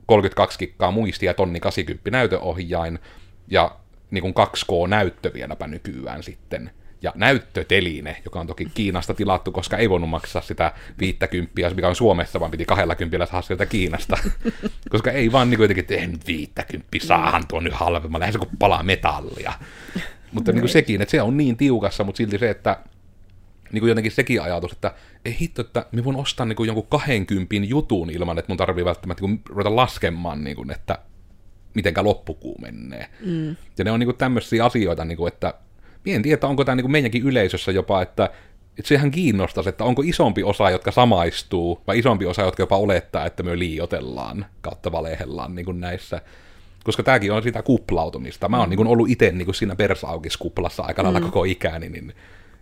32 0.05 0.59
kikkaa 0.59 0.91
muistia 0.91 1.33
tonni 1.33 1.59
80 1.59 2.11
näytöohjain 2.11 2.99
ja 3.47 3.75
niin 4.11 4.21
kuin 4.21 4.33
2K-näyttö 4.33 5.33
vieläpä 5.33 5.67
nykyään 5.67 6.23
sitten 6.23 6.71
ja 7.01 7.13
näyttöteline, 7.15 8.21
joka 8.25 8.39
on 8.39 8.47
toki 8.47 8.67
Kiinasta 8.73 9.13
tilattu, 9.13 9.51
koska 9.51 9.77
ei 9.77 9.89
voinut 9.89 10.09
maksaa 10.09 10.41
sitä 10.41 10.73
50, 10.99 11.53
mikä 11.75 11.87
on 11.87 11.95
Suomessa, 11.95 12.39
vaan 12.39 12.51
piti 12.51 12.65
20 12.65 13.25
saada 13.25 13.41
sieltä 13.41 13.65
Kiinasta. 13.65 14.17
koska 14.89 15.11
ei 15.11 15.31
vaan 15.31 15.49
niin 15.49 15.57
kuitenkin, 15.57 15.81
että 15.81 16.07
nyt 16.07 16.27
50 16.27 16.87
saahan 17.01 17.47
tuon 17.47 17.63
nyt 17.63 17.73
halvemmalla, 17.73 18.31
se 18.31 18.37
kuin 18.37 18.49
palaa 18.59 18.83
metallia. 18.83 19.53
mutta 20.31 20.51
niin 20.51 20.61
kuin 20.61 20.69
sekin, 20.69 21.01
että 21.01 21.11
se 21.11 21.21
on 21.21 21.37
niin 21.37 21.57
tiukassa, 21.57 22.03
mutta 22.03 22.17
silti 22.17 22.37
se, 22.37 22.49
että 22.49 22.79
niin 23.71 23.79
kuin 23.79 23.89
jotenkin 23.89 24.11
sekin 24.11 24.41
ajatus, 24.41 24.71
että 24.71 24.93
ei 25.25 25.37
hitto, 25.39 25.61
että 25.61 25.85
mä 25.91 26.03
voin 26.03 26.15
ostaa 26.15 26.45
niin 26.45 26.55
kuin 26.55 26.67
jonkun 26.67 26.87
20 26.87 27.55
jutun 27.67 28.09
ilman, 28.09 28.39
että 28.39 28.51
mun 28.51 28.57
tarvii 28.57 28.85
välttämättä 28.85 29.23
niin 29.23 29.37
kuin 29.37 29.55
ruveta 29.55 29.75
laskemaan, 29.75 30.43
niin 30.43 30.55
kuin, 30.55 30.71
että 30.71 30.99
mitenkä 31.73 32.03
loppukuu 32.03 32.57
menee. 32.61 33.09
Mm. 33.25 33.55
Ja 33.77 33.83
ne 33.83 33.91
on 33.91 33.99
niin 33.99 34.07
kuin 34.07 34.17
tämmöisiä 34.17 34.65
asioita, 34.65 35.05
niin 35.05 35.17
kuin, 35.17 35.33
että 35.33 35.53
en 36.15 36.21
tiedä, 36.21 36.47
onko 36.47 36.65
tämä 36.65 36.75
niin 36.75 36.91
meidänkin 36.91 37.23
yleisössä 37.23 37.71
jopa, 37.71 38.01
että, 38.01 38.29
että 38.77 38.87
sehän 38.87 39.11
kiinnostaisi, 39.11 39.69
että 39.69 39.83
onko 39.83 40.01
isompi 40.05 40.43
osa, 40.43 40.69
jotka 40.69 40.91
samaistuu, 40.91 41.81
vai 41.87 41.99
isompi 41.99 42.25
osa, 42.25 42.41
jotka 42.41 42.63
jopa 42.63 42.77
olettaa, 42.77 43.25
että 43.25 43.43
me 43.43 43.59
liiotellaan 43.59 44.45
kautta 44.61 44.91
valehellaan 44.91 45.55
niin 45.55 45.65
kuin 45.65 45.79
näissä. 45.79 46.21
Koska 46.83 47.03
tämäkin 47.03 47.31
on 47.31 47.43
sitä 47.43 47.61
kuplautumista. 47.61 48.49
Mä 48.49 48.59
oon 48.59 48.69
niin 48.69 48.77
kuin 48.77 48.87
ollut 48.87 49.09
itse 49.09 49.31
niin 49.31 49.53
siinä 49.53 49.75
persaukiskuplassa 49.75 50.83
aika 50.83 51.03
lailla 51.03 51.19
mm. 51.19 51.25
koko 51.25 51.43
ikäni, 51.43 51.89
niin 51.89 52.13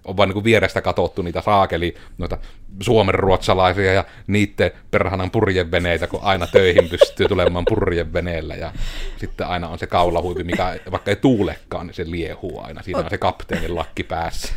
on 0.06 0.18
vain 0.18 0.30
niin 0.30 0.44
vierestä 0.44 0.82
katsottu 0.82 1.22
niitä 1.22 1.42
saakeli, 1.42 1.96
noita 2.18 2.38
suomen 2.80 3.16
ruotsalaisia 3.16 3.94
ja 3.94 4.06
niiden 4.28 4.72
perhanan 4.92 5.32
purjeveneitä, 5.32 6.08
kun 6.08 6.20
aina 6.24 6.48
töihin 6.48 6.90
pystyy 6.90 7.28
tulemaan 7.28 7.66
purjeveneellä 7.70 8.56
ja 8.56 8.74
sitten 9.18 9.48
aina 9.48 9.70
on 9.70 9.80
se 9.80 9.88
kaulahuivi, 9.88 10.44
mikä 10.44 10.80
vaikka 10.92 11.12
ei 11.12 11.16
tuulekaan, 11.16 11.88
niin 11.88 11.96
se 11.96 12.12
liehuu 12.12 12.62
aina. 12.62 12.82
Siinä 12.82 13.00
on 13.00 13.10
se 13.10 13.18
kapteenin 13.18 13.76
lakki 13.76 14.04
päässä. 14.04 14.54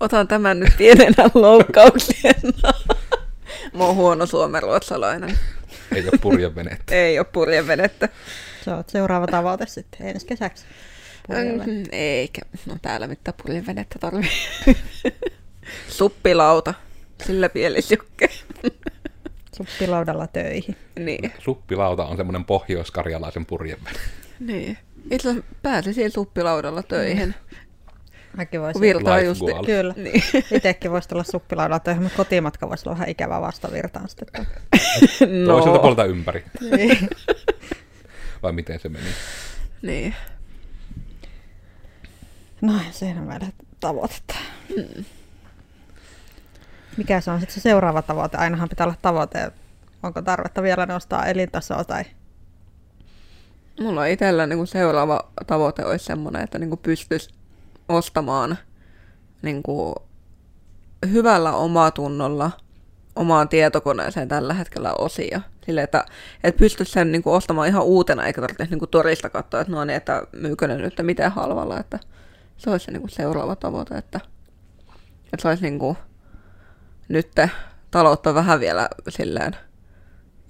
Otan 0.00 0.28
tämän 0.28 0.60
nyt 0.60 0.72
pienenä 0.78 1.30
loukkauksena. 1.34 2.72
Mä 3.72 3.84
oon 3.84 3.96
huono 3.96 4.26
suomenruotsalainen. 4.26 5.38
Ei 5.94 6.02
ole 6.02 6.18
purjevenettä. 6.20 6.94
ei 6.94 7.18
ole 7.18 7.26
purjevenettä. 7.32 8.08
Se 8.64 8.70
on 8.70 8.84
seuraava 8.86 9.26
tavoite 9.26 9.66
sitten 9.66 10.06
ensi 10.06 10.26
kesäksi. 10.26 10.64
Mm, 11.28 11.84
eikä. 11.92 12.40
No 12.66 12.76
täällä 12.82 13.06
mitään 13.06 13.34
pullivenettä 13.42 13.98
tarvii. 13.98 14.30
Suppilauta. 15.88 16.74
Sillä 17.26 17.48
pielisjukke. 17.48 18.28
Suppilaudalla 19.56 20.26
töihin. 20.26 20.76
Niin. 20.98 21.32
Suppilauta 21.38 22.04
on 22.06 22.16
semmoinen 22.16 22.44
pohjoiskarjalaisen 22.44 23.46
purjevene. 23.46 23.98
Niin. 24.40 24.78
Itse 25.10 25.28
asiassa 25.30 25.48
pääsi 25.62 26.10
suppilaudalla 26.10 26.82
töihin. 26.82 27.34
Mäkin 28.36 28.60
voisin. 28.60 28.80
Virtaa 28.80 29.20
just. 29.20 29.40
Kyllä. 29.66 29.94
Niin. 29.96 30.22
Itsekin 30.56 30.90
voisi 30.90 31.08
tulla 31.08 31.24
suppilaudalla 31.24 31.80
töihin, 31.80 32.02
mutta 32.02 32.16
kotimatka 32.16 32.68
voisi 32.68 32.88
olla 32.88 32.96
vähän 32.98 33.08
ikävä 33.08 33.40
vastavirtaan 33.40 34.08
sitten. 34.08 34.28
no. 35.46 35.52
Toiselta 35.52 35.78
puolta 35.78 36.04
ympäri. 36.04 36.44
niin. 36.60 37.08
Vai 38.42 38.52
miten 38.52 38.80
se 38.80 38.88
meni? 38.88 39.06
Niin. 39.82 40.14
No, 42.60 42.72
siinä 42.90 43.20
meillä 43.20 43.46
tavoitetta. 43.80 44.34
Mm. 44.76 45.04
Mikä 46.96 47.20
se 47.20 47.30
on 47.30 47.40
sitten 47.40 47.54
se 47.54 47.60
seuraava 47.60 48.02
tavoite? 48.02 48.36
Ainahan 48.36 48.68
pitää 48.68 48.86
olla 48.86 48.96
tavoite. 49.02 49.52
Onko 50.02 50.22
tarvetta 50.22 50.62
vielä 50.62 50.86
nostaa 50.86 51.26
elintasoa 51.26 51.84
tai 51.84 52.04
Mulla 53.80 54.06
itsellä 54.06 54.46
niin 54.46 54.56
kuin 54.56 54.66
seuraava 54.66 55.30
tavoite 55.46 55.84
olisi 55.84 56.04
semmoinen, 56.04 56.42
että 56.42 56.58
niin 56.58 56.68
kuin 56.68 56.80
pystyisi 56.82 57.30
ostamaan 57.88 58.58
niin 59.42 59.62
kuin 59.62 59.94
hyvällä 61.12 61.52
omatunnolla 61.52 62.50
omaan 63.16 63.48
tietokoneeseen 63.48 64.28
tällä 64.28 64.54
hetkellä 64.54 64.92
osia. 64.92 65.40
Sille, 65.66 65.82
että, 65.82 66.04
että 66.44 66.58
pystyisi 66.58 66.92
sen 66.92 67.12
niin 67.12 67.22
kuin 67.22 67.34
ostamaan 67.34 67.68
ihan 67.68 67.84
uutena, 67.84 68.26
eikä 68.26 68.40
tarvitse 68.40 68.64
niin 68.64 68.78
kuin 68.78 68.90
torista 68.90 69.30
katsoa, 69.30 69.60
että 69.60 69.72
no 69.72 69.84
niin, 69.84 69.96
että 69.96 70.22
myykö 70.32 70.68
ne 70.68 70.76
nyt 70.76 70.94
miten 71.02 71.32
halvalla. 71.32 71.80
Että 71.80 71.98
se 72.56 72.70
olisi 72.70 72.84
se 72.84 72.92
niin 72.92 73.00
kuin 73.00 73.10
seuraava 73.10 73.56
tavoite, 73.56 73.94
että, 73.94 74.20
että 75.24 75.42
se 75.42 75.48
olisi 75.48 75.62
niin 75.62 75.78
kuin 75.78 75.96
nyt 77.08 77.28
taloutta 77.90 78.34
vähän 78.34 78.60
vielä 78.60 78.88
silleen 79.08 79.56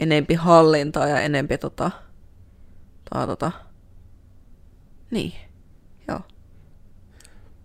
enempi 0.01 0.35
hallintaa 0.35 1.09
ja 1.09 1.21
enempi 1.21 1.59
tota, 1.59 1.91
tota, 3.11 3.27
tota 3.27 3.53
niin, 5.11 5.33
joo. 6.09 6.21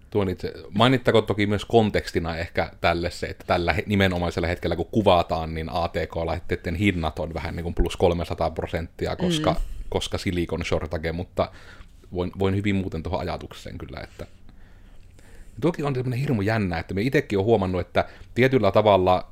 Tuon 0.10 0.30
itse, 0.30 0.54
mainittako 0.70 1.22
toki 1.22 1.48
myös 1.48 1.66
kontekstina 1.66 2.38
ehkä 2.38 2.72
tälle 2.82 3.12
se, 3.12 3.28
että 3.28 3.44
tällä 3.48 3.76
nimenomaisella 3.86 4.48
hetkellä 4.48 4.76
kun 4.76 4.86
kuvataan, 4.92 5.54
niin 5.54 5.70
ATK-laitteiden 5.70 6.76
hinnat 6.76 7.20
on 7.20 7.34
vähän 7.34 7.56
niin 7.56 7.64
kuin 7.64 7.76
plus 7.76 7.98
300 7.98 8.52
prosenttia, 8.52 9.16
koska, 9.16 9.52
mm. 9.52 9.60
koska 9.90 10.18
silikon 10.18 10.66
shortage, 10.66 11.12
mutta 11.12 11.52
voin, 12.14 12.32
voin 12.40 12.56
hyvin 12.56 12.76
muuten 12.76 13.04
tuohon 13.04 13.20
ajatukseen 13.20 13.78
kyllä, 13.78 14.00
että 14.04 14.28
Tuokin 15.62 15.86
on 15.86 15.96
semmoinen 15.96 16.20
hirmu 16.20 16.42
jännä, 16.42 16.80
että 16.80 16.94
me 16.94 17.02
itsekin 17.02 17.40
on 17.40 17.46
huomannut, 17.46 17.82
että 17.82 18.06
tietyllä 18.36 18.72
tavalla, 18.72 19.32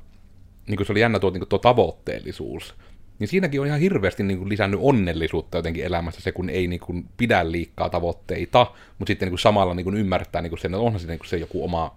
niin 0.67 0.77
kuin 0.77 0.87
se 0.87 0.93
oli 0.93 0.99
jännä 0.99 1.19
tuo, 1.19 1.29
niin 1.29 1.47
tuo 1.47 1.59
tavoitteellisuus, 1.59 2.75
niin 3.19 3.27
siinäkin 3.27 3.61
on 3.61 3.67
ihan 3.67 3.79
hirveästi 3.79 4.23
niin 4.23 4.37
kuin 4.37 4.49
lisännyt 4.49 4.79
onnellisuutta 4.83 5.57
jotenkin 5.57 5.85
elämässä 5.85 6.21
se, 6.21 6.31
kun 6.31 6.49
ei 6.49 6.67
niin 6.67 6.79
kuin 6.79 7.05
pidä 7.17 7.51
liikaa 7.51 7.89
tavoitteita, 7.89 8.67
mutta 8.99 9.09
sitten 9.09 9.25
niin 9.25 9.31
kuin 9.31 9.39
samalla 9.39 9.73
niin 9.73 9.83
kuin 9.83 9.97
ymmärtää 9.97 10.41
niin 10.41 10.49
kuin 10.49 10.59
sen, 10.59 10.73
että 10.73 10.83
onhan 10.83 10.99
se, 10.99 11.07
niin 11.07 11.19
kuin 11.19 11.27
se 11.27 11.37
joku 11.37 11.63
oma 11.63 11.95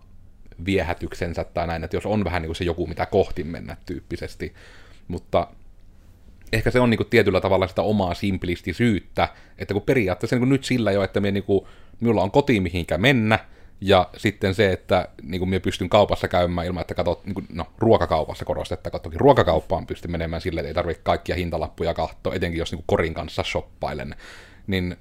viehätyksensä 0.67 1.45
tai 1.45 1.67
näin, 1.67 1.85
että 1.85 1.97
jos 1.97 2.07
on 2.07 2.25
vähän 2.25 2.43
niin 2.43 2.49
kuin 2.49 2.57
se 2.57 2.65
joku, 2.65 2.87
mitä 2.87 3.07
kohti 3.07 3.45
mennä 3.45 3.77
tyyppisesti. 3.87 4.55
Mutta 5.09 5.49
ehkä 6.53 6.71
se 6.71 6.81
on 6.81 6.91
niin 6.91 6.99
kuin 6.99 7.11
tietyllä 7.11 7.41
tavalla 7.41 7.69
sitä 7.69 7.83
omaa 7.83 8.15
simplistisyyttä, 8.15 9.29
että 9.59 9.75
kun 9.75 9.83
periaatteessa 9.83 10.37
niin 10.37 10.41
kuin 10.41 10.49
nyt 10.49 10.65
sillä 10.65 10.93
jo, 10.93 11.03
että 11.03 11.21
me 11.21 11.31
niin 11.31 11.45
kuin, 11.45 11.67
minulla 12.01 12.23
on 12.23 12.31
koti 12.31 12.61
mihinkä 12.61 12.99
mennä, 12.99 13.39
ja 13.87 14.09
sitten 14.17 14.55
se, 14.55 14.73
että 14.73 15.09
niin 15.23 15.39
kuin 15.39 15.49
minä 15.49 15.61
pystyn 15.61 15.89
kaupassa 15.89 16.29
käymään 16.29 16.67
ilman, 16.67 16.81
että 16.81 16.95
katsot, 16.95 17.25
niin 17.25 17.35
kuin, 17.35 17.47
no 17.53 17.67
ruokakaupassa 17.79 18.45
korostettakoon, 18.45 19.01
toki 19.01 19.19
ruokakauppaan 19.19 19.87
pystyn 19.87 20.11
menemään 20.11 20.43
sille, 20.43 20.61
että 20.61 20.69
ei 20.69 20.75
tarvitse 20.75 21.03
kaikkia 21.03 21.37
hintalappuja 21.37 21.95
katsoa, 21.95 22.35
etenkin 22.35 22.59
jos 22.59 22.73
niin 22.73 22.79
kuin 22.79 22.87
korin 22.87 23.15
kanssa 23.15 23.43
shoppailen, 23.43 24.15
niin 24.67 24.97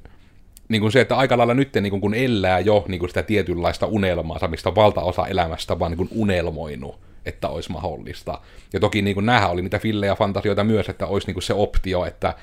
niin 0.69 0.81
kuin 0.81 0.91
se, 0.91 1.01
että 1.01 1.15
aika 1.15 1.37
lailla 1.37 1.53
nyt 1.53 1.73
niin 1.73 1.89
kuin, 1.89 2.01
kun 2.01 2.13
elää 2.13 2.59
jo 2.59 2.85
niin 2.87 2.99
kuin 2.99 3.09
sitä 3.09 3.23
tietynlaista 3.23 3.85
unelmaa, 3.85 4.47
mistä 4.47 4.75
valtaosa 4.75 5.27
elämästä 5.27 5.79
vaan 5.79 5.91
niin 5.91 5.97
kuin 5.97 6.09
unelmoinut, 6.11 6.99
että 7.25 7.49
olisi 7.49 7.71
mahdollista. 7.71 8.41
Ja 8.73 8.79
toki 8.79 9.01
niin 9.01 9.13
kuin, 9.13 9.25
näähän 9.25 9.51
oli 9.51 9.61
niitä 9.61 9.79
fillejä 9.79 10.15
fantasioita 10.15 10.63
myös, 10.63 10.89
että 10.89 11.07
olisi 11.07 11.27
niin 11.27 11.35
kuin 11.35 11.43
se 11.43 11.53
optio, 11.53 12.05
että 12.05 12.35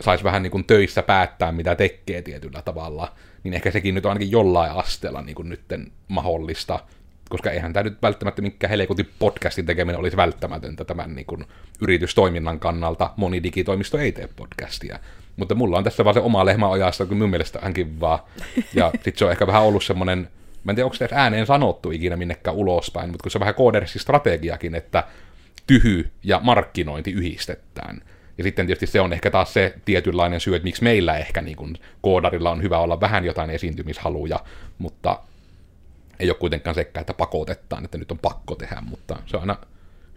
saisi 0.00 0.24
vähän 0.24 0.42
niin 0.42 0.50
kuin 0.50 0.64
töissä 0.64 1.02
päättää, 1.02 1.52
mitä 1.52 1.74
tekee 1.74 2.22
tietyllä 2.22 2.62
tavalla 2.62 3.12
niin 3.44 3.54
ehkä 3.54 3.70
sekin 3.70 3.94
nyt 3.94 4.06
on 4.06 4.10
ainakin 4.10 4.30
jollain 4.30 4.72
asteella 4.72 5.22
niin 5.22 5.34
kuin 5.34 5.48
nytten 5.48 5.92
mahdollista, 6.08 6.80
koska 7.28 7.50
eihän 7.50 7.72
tämä 7.72 7.84
nyt 7.84 8.02
välttämättä 8.02 8.42
mikään 8.42 8.70
helekutin 8.70 9.08
podcastin 9.18 9.66
tekeminen 9.66 10.00
olisi 10.00 10.16
välttämätöntä 10.16 10.84
tämän 10.84 11.14
niin 11.14 11.26
kuin 11.26 11.44
yritystoiminnan 11.80 12.60
kannalta. 12.60 13.10
Moni 13.16 13.42
digitoimisto 13.42 13.98
ei 13.98 14.12
tee 14.12 14.28
podcastia. 14.36 14.98
Mutta 15.36 15.54
mulla 15.54 15.78
on 15.78 15.84
tässä 15.84 16.04
vaan 16.04 16.14
se 16.14 16.20
oma 16.20 16.44
lehmä 16.44 16.68
ojassa, 16.68 17.06
kun 17.06 17.16
mun 17.16 17.30
mielestä 17.30 17.58
hänkin 17.62 18.00
vaan. 18.00 18.18
Ja 18.74 18.90
sitten 19.04 19.12
se 19.16 19.24
on 19.24 19.30
ehkä 19.30 19.46
vähän 19.46 19.62
ollut 19.62 19.84
semmoinen, 19.84 20.28
mä 20.64 20.72
en 20.72 20.76
tiedä 20.76 20.86
onko 20.86 20.96
se 20.96 21.08
ääneen 21.12 21.46
sanottu 21.46 21.90
ikinä 21.90 22.16
minnekään 22.16 22.56
ulospäin, 22.56 23.10
mutta 23.10 23.22
kun 23.22 23.30
se 23.30 23.38
on 23.38 23.40
vähän 23.40 23.54
koodersistrategiakin, 23.54 24.74
että 24.74 25.04
tyhy 25.66 26.10
ja 26.24 26.40
markkinointi 26.42 27.10
yhdistetään. 27.10 28.02
Ja 28.40 28.44
sitten 28.44 28.66
tietysti 28.66 28.86
se 28.86 29.00
on 29.00 29.12
ehkä 29.12 29.30
taas 29.30 29.52
se 29.52 29.74
tietynlainen 29.84 30.40
syy, 30.40 30.56
että 30.56 30.64
miksi 30.64 30.82
meillä 30.82 31.18
ehkä 31.18 31.40
niin 31.40 31.56
kuin 31.56 31.76
koodarilla 32.02 32.50
on 32.50 32.62
hyvä 32.62 32.78
olla 32.78 33.00
vähän 33.00 33.24
jotain 33.24 33.50
esiintymishaluja, 33.50 34.40
mutta 34.78 35.20
ei 36.18 36.30
ole 36.30 36.36
kuitenkaan 36.36 36.74
sekään, 36.74 37.00
että 37.00 37.14
pakotetaan, 37.14 37.84
että 37.84 37.98
nyt 37.98 38.10
on 38.10 38.18
pakko 38.18 38.54
tehdä, 38.54 38.80
mutta 38.80 39.16
se 39.26 39.36
on 39.36 39.40
aina 39.40 39.56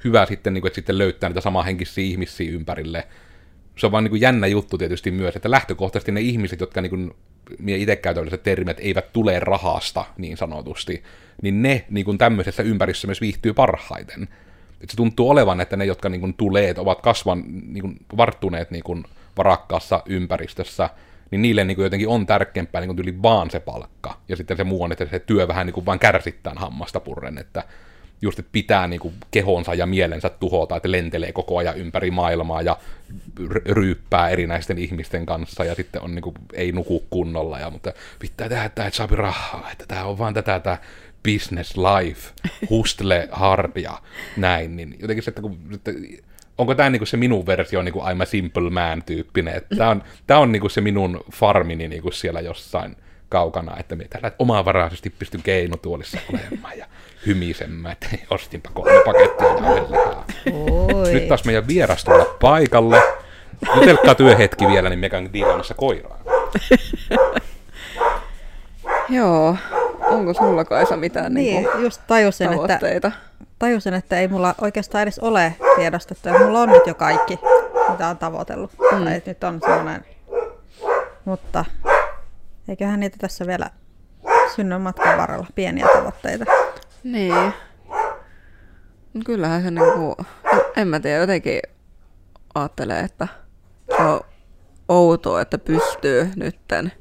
hyvä 0.04 0.26
sitten, 0.26 0.54
niin 0.54 0.62
kuin, 0.62 0.70
että 0.70 0.76
sitten 0.76 0.98
löytää 0.98 1.30
niitä 1.30 1.42
samanhenkisiä 1.42 2.04
ihmisiä 2.04 2.52
ympärille. 2.52 3.08
Se 3.76 3.86
on 3.86 3.92
vaan 3.92 4.04
niin 4.04 4.10
kuin 4.10 4.22
jännä 4.22 4.48
juttu 4.48 4.78
tietysti 4.78 5.12
myös, 5.12 5.36
että 5.36 5.52
lähtökohtaisesti 5.52 6.12
ne 6.12 6.22
ihmiset, 6.22 6.60
jotka 6.60 6.82
niin 6.82 6.90
kuin, 6.90 7.12
minä 7.60 7.78
itse 7.78 7.96
käytän 7.96 8.28
termit, 8.44 8.78
eivät 8.80 9.14
tule 9.14 9.40
rahasta 9.40 10.06
niin 10.18 10.38
sanotusti, 10.38 11.04
niin 11.42 11.62
ne 11.62 11.86
niin 11.90 12.06
kuin 12.06 12.18
tämmöisessä 12.18 12.64
ympäristössä 12.64 13.08
myös 13.08 13.22
viihtyy 13.22 13.54
parhaiten 13.54 14.28
että 14.84 14.92
se 14.92 14.98
tuntuu 14.98 15.30
olevan, 15.30 15.62
että 15.62 15.78
ne, 15.78 15.86
jotka 15.86 16.10
niin 16.10 16.22
kuin, 16.22 16.34
tulee, 16.34 16.70
että 16.70 16.82
ovat 16.82 17.02
kasvan, 17.02 17.44
niin 17.48 17.82
kuin, 17.82 17.98
varttuneet 18.18 18.72
niin 18.72 18.84
kuin, 18.84 19.04
varakkaassa 19.38 20.04
ympäristössä, 20.06 20.90
niin 21.32 21.42
niille 21.42 21.64
niin 21.64 21.76
kuin, 21.76 21.84
jotenkin 21.84 22.08
on 22.08 22.26
tärkeämpää 22.26 22.82
niin 22.82 22.96
kuin, 22.96 23.00
yli 23.00 23.22
vaan 23.22 23.50
se 23.50 23.60
palkka. 23.60 24.18
Ja 24.30 24.36
sitten 24.36 24.58
se 24.58 24.64
muu 24.64 24.84
on, 24.84 24.92
että 24.92 25.06
se 25.06 25.20
työ 25.20 25.48
vähän 25.48 25.66
niin 25.66 25.74
kuin, 25.74 25.86
vaan 25.86 26.00
hammasta 26.56 27.00
purren, 27.00 27.38
että 27.38 27.64
just, 28.22 28.40
että 28.40 28.50
pitää 28.52 28.88
niin 28.88 29.00
kuin, 29.00 29.14
kehonsa 29.32 29.74
ja 29.74 29.86
mielensä 29.86 30.30
tuhota, 30.30 30.76
että 30.76 30.92
lentelee 30.92 31.32
koko 31.32 31.58
ajan 31.58 31.78
ympäri 31.78 32.12
maailmaa 32.12 32.62
ja 32.62 32.78
ryyppää 33.66 34.30
erinäisten 34.30 34.78
ihmisten 34.78 35.26
kanssa 35.26 35.66
ja 35.66 35.76
sitten 35.76 36.02
on 36.02 36.16
niin 36.16 36.24
kuin, 36.24 36.36
ei 36.54 36.72
nuku 36.72 37.04
kunnolla, 37.10 37.60
ja, 37.60 37.70
mutta 37.70 37.94
pitää 38.20 38.50
tehdä 38.50 38.64
että 38.64 38.90
saa 38.92 39.08
rahaa, 39.12 39.70
että 39.72 39.86
tämä 39.88 40.04
on 40.04 40.18
vaan 40.18 40.34
tätä, 40.34 40.60
tämä 40.60 40.78
business 41.32 41.78
life, 41.78 42.32
hustle 42.70 43.28
hard 43.32 43.78
ja 43.78 44.02
näin, 44.38 44.76
niin 44.76 44.96
jotenkin 45.00 45.24
se, 45.24 45.32
että, 45.32 45.42
kun, 45.42 45.60
että 45.74 45.92
onko 46.58 46.76
tämä 46.76 46.90
niinku 46.90 47.06
se 47.06 47.18
minun 47.18 47.46
versio 47.46 47.82
niinku 47.82 48.00
I'm 48.00 48.22
a 48.22 48.26
simple 48.26 48.70
man 48.70 49.04
tyyppinen, 49.04 49.56
että 49.56 49.76
tämä 49.76 49.90
on, 49.90 50.04
tää 50.28 50.40
on 50.40 50.52
niinku 50.52 50.70
se 50.70 50.82
minun 50.82 51.24
farmini 51.34 51.88
niinku 51.88 52.12
siellä 52.12 52.40
jossain 52.40 52.96
kaukana, 53.30 53.78
että 53.80 53.96
me 53.96 54.06
tällä 54.10 54.32
omavaraisesti 54.40 55.10
pystyn 55.10 55.42
keinotuolissa 55.44 56.18
olemaan 56.34 56.78
ja 56.78 56.86
hymisemään, 57.26 57.92
että 57.92 58.08
ostinpa 58.30 58.70
kolme 58.74 59.04
pakettia 59.06 59.48
jauhelihaa. 59.48 60.26
Nyt 61.14 61.28
taas 61.28 61.46
meidän 61.46 61.68
vieras 61.68 62.04
tulla 62.04 62.26
paikalle. 62.26 63.02
Jutelkaa 63.76 64.16
työhetki 64.16 64.68
vielä, 64.68 64.90
niin 64.90 65.00
me 65.00 65.10
käyn 65.10 65.34
diilaamassa 65.34 65.74
koiraa. 65.74 66.20
Joo, 69.10 69.58
onko 70.14 70.34
sulla 70.34 70.66
Kaisa 70.66 70.98
mitään 70.98 71.34
niin, 71.34 71.64
niin 71.64 71.84
just 71.84 72.02
tajusin, 72.08 72.50
tavoitteita? 72.50 73.08
Että, 73.08 73.12
tajusin, 73.60 73.94
että 73.94 74.20
ei 74.20 74.28
mulla 74.28 74.56
oikeastaan 74.62 75.02
edes 75.02 75.20
ole 75.20 75.56
tiedostettu, 75.76 76.30
että 76.30 76.44
mulla 76.46 76.62
on 76.62 76.70
nyt 76.70 76.88
jo 76.88 76.96
kaikki, 76.96 77.40
mitä 77.92 78.08
on 78.08 78.18
tavoitellut. 78.18 78.72
Mm. 78.72 79.04
Tai 79.04 79.22
nyt 79.26 79.44
on 79.44 79.60
sellainen, 79.66 80.06
mutta 81.26 81.66
eiköhän 82.68 83.00
niitä 83.00 83.18
tässä 83.20 83.48
vielä 83.48 83.70
synny 84.56 84.78
matkan 84.78 85.18
varrella 85.18 85.48
pieniä 85.56 85.88
tavoitteita. 85.94 86.46
Niin. 87.04 87.54
Kyllähän 89.26 89.64
se 89.64 89.72
niinku, 89.72 90.16
en 90.78 90.88
mä 90.88 91.00
tiedä, 91.00 91.18
jotenkin 91.18 91.60
ajattelee, 92.56 93.00
että 93.00 93.28
se 93.98 94.04
on 94.04 94.22
outoa, 94.90 95.42
että 95.42 95.58
pystyy 95.58 96.30
nytten 96.36 96.92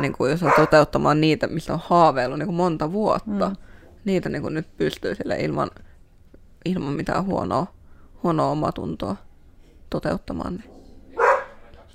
niin 0.00 0.12
kuin 0.12 0.30
jos 0.30 0.42
on 0.42 0.52
toteuttamaan 0.56 1.20
niitä, 1.20 1.46
mistä 1.46 1.72
on 1.72 1.80
haaveillut 1.82 2.38
niin 2.38 2.46
kuin 2.46 2.56
monta 2.56 2.92
vuotta, 2.92 3.48
mm. 3.48 3.56
niitä 4.04 4.28
niin 4.28 4.42
kuin 4.42 4.54
nyt 4.54 4.76
pystyy 4.76 5.14
sille 5.14 5.36
ilman, 5.36 5.70
ilman 6.64 6.92
mitään 6.92 7.24
huonoa, 7.24 7.66
huonoa 8.22 8.50
omatuntoa 8.50 9.16
toteuttamaan. 9.90 10.54
Niin. 10.54 10.70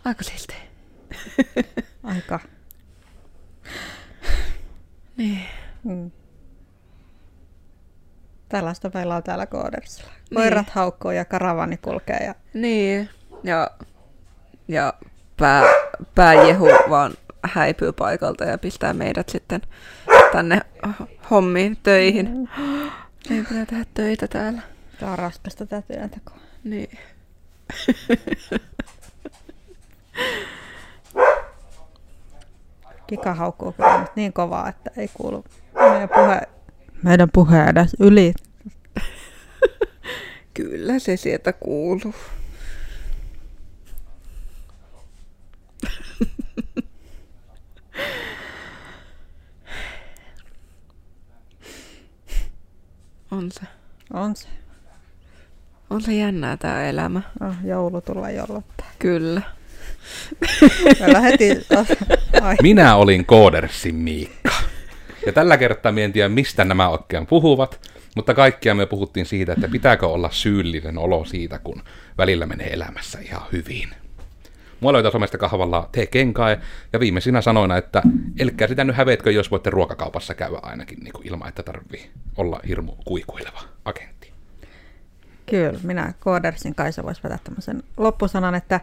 Aika 0.05 0.23
silti. 0.23 0.55
Aika. 2.03 2.39
niin. 5.17 5.41
Mm. 5.83 6.11
Tällaista 8.49 8.91
meillä 8.93 9.15
on 9.15 9.23
täällä 9.23 9.45
koodersilla. 9.45 10.11
Koirat 10.35 10.65
niin. 10.65 10.73
haukkoo 10.73 11.11
ja 11.11 11.25
karavani 11.25 11.77
kulkee. 11.77 12.25
Ja... 12.25 12.35
Niin, 12.53 13.09
ja, 13.43 13.71
ja 14.67 14.93
pää, 15.37 15.63
pääjehu 16.15 16.65
vaan 16.89 17.13
häipyy 17.43 17.91
paikalta 17.91 18.43
ja 18.43 18.57
pistää 18.57 18.93
meidät 18.93 19.29
sitten 19.29 19.61
tänne 20.31 20.61
hommiin, 21.29 21.77
töihin. 21.83 22.49
Mm. 22.57 22.91
Ei 23.29 23.43
pitää 23.49 23.65
tehdä 23.65 23.85
töitä 23.93 24.27
täällä. 24.27 24.61
Tämä 24.99 25.11
on 25.11 25.19
raskasta 25.19 25.65
tämä 25.65 25.81
työntekoa. 25.81 26.37
Niin. 26.63 26.97
Kika 33.07 33.33
haukkuu 33.33 33.71
kyllä 33.71 33.99
nyt 33.99 34.15
niin 34.15 34.33
kovaa, 34.33 34.69
että 34.69 34.91
ei 34.97 35.09
kuulu 35.13 35.43
meidän 35.73 36.09
puhe, 36.09 36.41
meidän 37.03 37.29
puhe 37.33 37.63
edes 37.63 37.95
yli. 37.99 38.33
kyllä 40.53 40.99
se 40.99 41.17
sieltä 41.17 41.53
kuuluu. 41.53 42.13
On 53.31 53.51
se. 53.51 53.61
On 54.13 54.35
se. 54.35 54.47
On 55.89 56.01
se 56.01 56.13
jännää 56.13 56.57
tämä 56.57 56.83
elämä. 56.83 57.21
Oh, 57.41 57.55
joulu 57.63 58.01
tulla 58.01 58.29
jollottaa. 58.29 58.87
Kyllä. 58.99 59.41
Ai. 62.41 62.55
Minä 62.61 62.95
olin 62.95 63.25
Koodersin 63.25 63.95
Miikka. 63.95 64.51
Ja 65.25 65.33
tällä 65.33 65.57
kertaa 65.57 65.93
en 66.01 66.13
tiedä, 66.13 66.29
mistä 66.29 66.65
nämä 66.65 66.89
oikein 66.89 67.27
puhuvat, 67.27 67.89
mutta 68.15 68.33
kaikkia 68.33 68.75
me 68.75 68.85
puhuttiin 68.85 69.25
siitä, 69.25 69.53
että 69.53 69.67
pitääkö 69.67 70.07
olla 70.07 70.29
syyllinen 70.31 70.97
olo 70.97 71.25
siitä, 71.25 71.59
kun 71.59 71.83
välillä 72.17 72.45
menee 72.45 72.73
elämässä 72.73 73.19
ihan 73.19 73.41
hyvin. 73.51 73.89
Mua 74.81 74.93
löytää 74.93 75.11
somesta 75.11 75.37
kahvalla 75.37 75.89
tee 75.91 76.05
kenkae, 76.05 76.59
ja 76.93 76.99
viimeisinä 76.99 77.41
sanoina, 77.41 77.77
että 77.77 78.01
elkää 78.39 78.67
sitä 78.67 78.83
nyt 78.83 78.95
hävetkö, 78.95 79.31
jos 79.31 79.51
voitte 79.51 79.69
ruokakaupassa 79.69 80.35
käydä 80.35 80.57
ainakin 80.61 80.99
niin 80.99 81.13
kuin 81.13 81.27
ilman, 81.27 81.49
että 81.49 81.63
tarvii 81.63 82.11
olla 82.37 82.59
hirmu 82.67 82.91
kuikuileva 83.05 83.61
agentti. 83.85 84.33
Kyllä, 85.45 85.79
minä 85.83 86.13
Koodersin 86.19 86.75
Kaisa 86.75 87.03
voisi 87.03 87.23
vetää 87.23 87.39
tämmöisen 87.43 87.83
loppusanan, 87.97 88.55
että, 88.55 88.79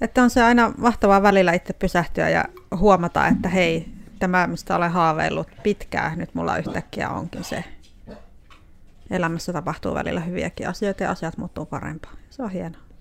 että 0.00 0.22
on 0.22 0.30
se 0.30 0.42
aina 0.42 0.72
mahtavaa 0.78 1.22
välillä 1.22 1.52
itse 1.52 1.72
pysähtyä 1.72 2.28
ja 2.28 2.44
huomata, 2.76 3.26
että 3.26 3.48
hei, 3.48 3.88
tämä 4.18 4.46
mistä 4.46 4.76
olen 4.76 4.90
haaveillut 4.90 5.48
pitkään, 5.62 6.18
nyt 6.18 6.34
mulla 6.34 6.58
yhtäkkiä 6.58 7.08
onkin 7.08 7.44
se. 7.44 7.64
Elämässä 9.10 9.52
tapahtuu 9.52 9.94
välillä 9.94 10.20
hyviäkin 10.20 10.68
asioita 10.68 11.02
ja 11.02 11.10
asiat 11.10 11.36
muuttuu 11.36 11.66
parempaan. 11.66 12.16
Se 12.30 12.42
on 12.42 12.50
hienoa. 12.50 12.91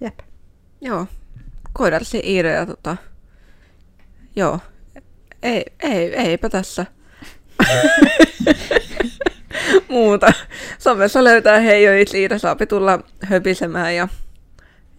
Jep. 0.00 0.18
Joo. 0.80 1.06
Koidarsi 1.72 2.22
Iire 2.24 2.52
ja 2.52 2.66
tota... 2.66 2.96
Joo. 4.36 4.60
Ei, 5.42 5.64
ei, 5.82 6.14
eipä 6.14 6.48
tässä. 6.48 6.86
Muuta. 9.88 10.32
Somessa 10.78 11.24
löytää 11.24 11.60
Heijoi 11.60 12.04
Iire, 12.14 12.38
saapi 12.38 12.66
tulla 12.66 12.98
höpisemään 13.24 13.96
ja, 13.96 14.08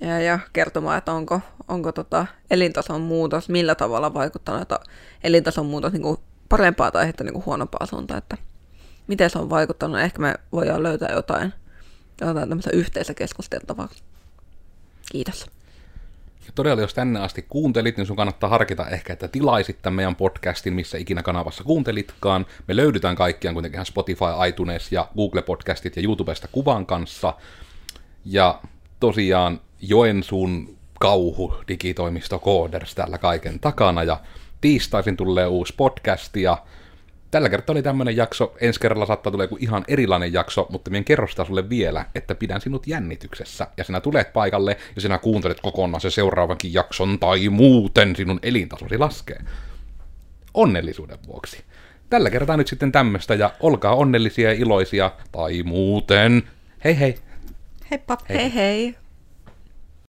ja, 0.02 0.20
ja 0.20 0.40
kertomaan, 0.54 0.98
että 0.98 1.12
onko, 1.12 1.42
onko 1.68 1.92
tota 1.92 2.26
elintason 2.52 3.02
muutos, 3.02 3.50
millä 3.50 3.76
tavalla 3.76 4.14
vaikuttanut, 4.14 4.62
että 4.62 4.80
elintason 5.24 5.66
muutos 5.66 5.94
niin 5.94 6.02
kuin 6.02 6.18
parempaa 6.50 6.92
tai 6.92 7.10
että 7.10 7.24
niin 7.24 7.34
kuin 7.34 7.46
huonompaa 7.46 7.86
suuntaan, 7.86 8.18
että 8.18 8.38
miten 9.08 9.30
se 9.30 9.40
on 9.40 9.50
vaikuttanut. 9.50 10.00
Ehkä 10.00 10.20
me 10.20 10.36
voidaan 10.52 10.84
löytää 10.84 11.12
jotain, 11.12 11.54
jotain 12.22 12.50
tämmöistä 12.50 12.72
yhteistä 12.74 13.14
keskusteltavaa. 13.14 13.90
Kiitos. 15.12 15.46
Ja 16.46 16.54
todella, 16.56 16.82
jos 16.82 16.94
tänne 16.94 17.20
asti 17.20 17.46
kuuntelit, 17.50 17.98
niin 17.98 18.08
sun 18.08 18.16
kannattaa 18.16 18.50
harkita 18.50 18.90
ehkä, 18.90 19.14
että 19.14 19.28
tilaisit 19.28 19.82
tämän 19.82 19.96
meidän 19.96 20.16
podcastin, 20.16 20.74
missä 20.74 20.98
ikinä 20.98 21.24
kanavassa 21.24 21.64
kuuntelitkaan. 21.64 22.46
Me 22.68 22.76
löydytään 22.76 23.16
kaikkiaan 23.16 23.54
kuitenkin 23.56 23.86
Spotify, 23.86 24.26
iTunes 24.48 24.92
ja 24.92 25.08
Google 25.16 25.42
Podcastit 25.42 25.96
ja 25.96 26.04
YouTubesta 26.04 26.48
kuvan 26.52 26.86
kanssa. 26.86 27.34
Ja 28.26 28.62
tosiaan 29.00 29.62
Joensuun 29.82 30.78
kauhu 31.00 31.56
digitoimisto 31.68 32.40
Coders 32.40 32.96
täällä 32.96 33.18
kaiken 33.18 33.60
takana 33.60 34.04
ja 34.04 34.20
tiistaisin 34.62 35.18
tulee 35.18 35.48
uusi 35.48 35.74
podcast 35.78 36.36
ja 36.36 36.58
Tällä 37.32 37.50
kertaa 37.50 37.74
oli 37.74 37.84
tämmöinen 37.84 38.18
jakso, 38.18 38.56
ensi 38.62 38.80
kerralla 38.80 39.06
saattaa 39.06 39.32
tulla 39.32 39.44
joku 39.44 39.58
ihan 39.60 39.86
erilainen 39.88 40.34
jakso, 40.34 40.68
mutta 40.70 40.92
minä 40.92 41.04
kerrostaa 41.04 41.46
sulle 41.46 41.70
vielä, 41.70 42.06
että 42.16 42.36
pidän 42.36 42.62
sinut 42.62 42.88
jännityksessä. 42.88 43.68
Ja 43.78 43.84
sinä 43.84 44.02
tulet 44.02 44.34
paikalle 44.34 44.78
ja 44.96 45.02
sinä 45.02 45.18
kuuntelet 45.18 45.62
kokonaan 45.62 46.02
se 46.02 46.10
seuraavankin 46.10 46.74
jakson, 46.74 47.20
tai 47.20 47.50
muuten 47.50 48.16
sinun 48.16 48.40
elintasosi 48.44 48.98
laskee. 48.98 49.40
Onnellisuuden 50.54 51.18
vuoksi. 51.28 51.64
Tällä 52.10 52.30
kertaa 52.30 52.58
nyt 52.58 52.68
sitten 52.68 52.92
tämmöistä, 52.92 53.36
ja 53.36 53.52
olkaa 53.60 53.96
onnellisia 53.96 54.54
ja 54.54 54.60
iloisia, 54.60 55.12
tai 55.32 55.64
muuten. 55.64 56.44
Hei 56.84 57.00
hei! 57.00 57.16
Heippa! 57.92 58.18
Hei 58.30 58.54
hei! 58.56 58.96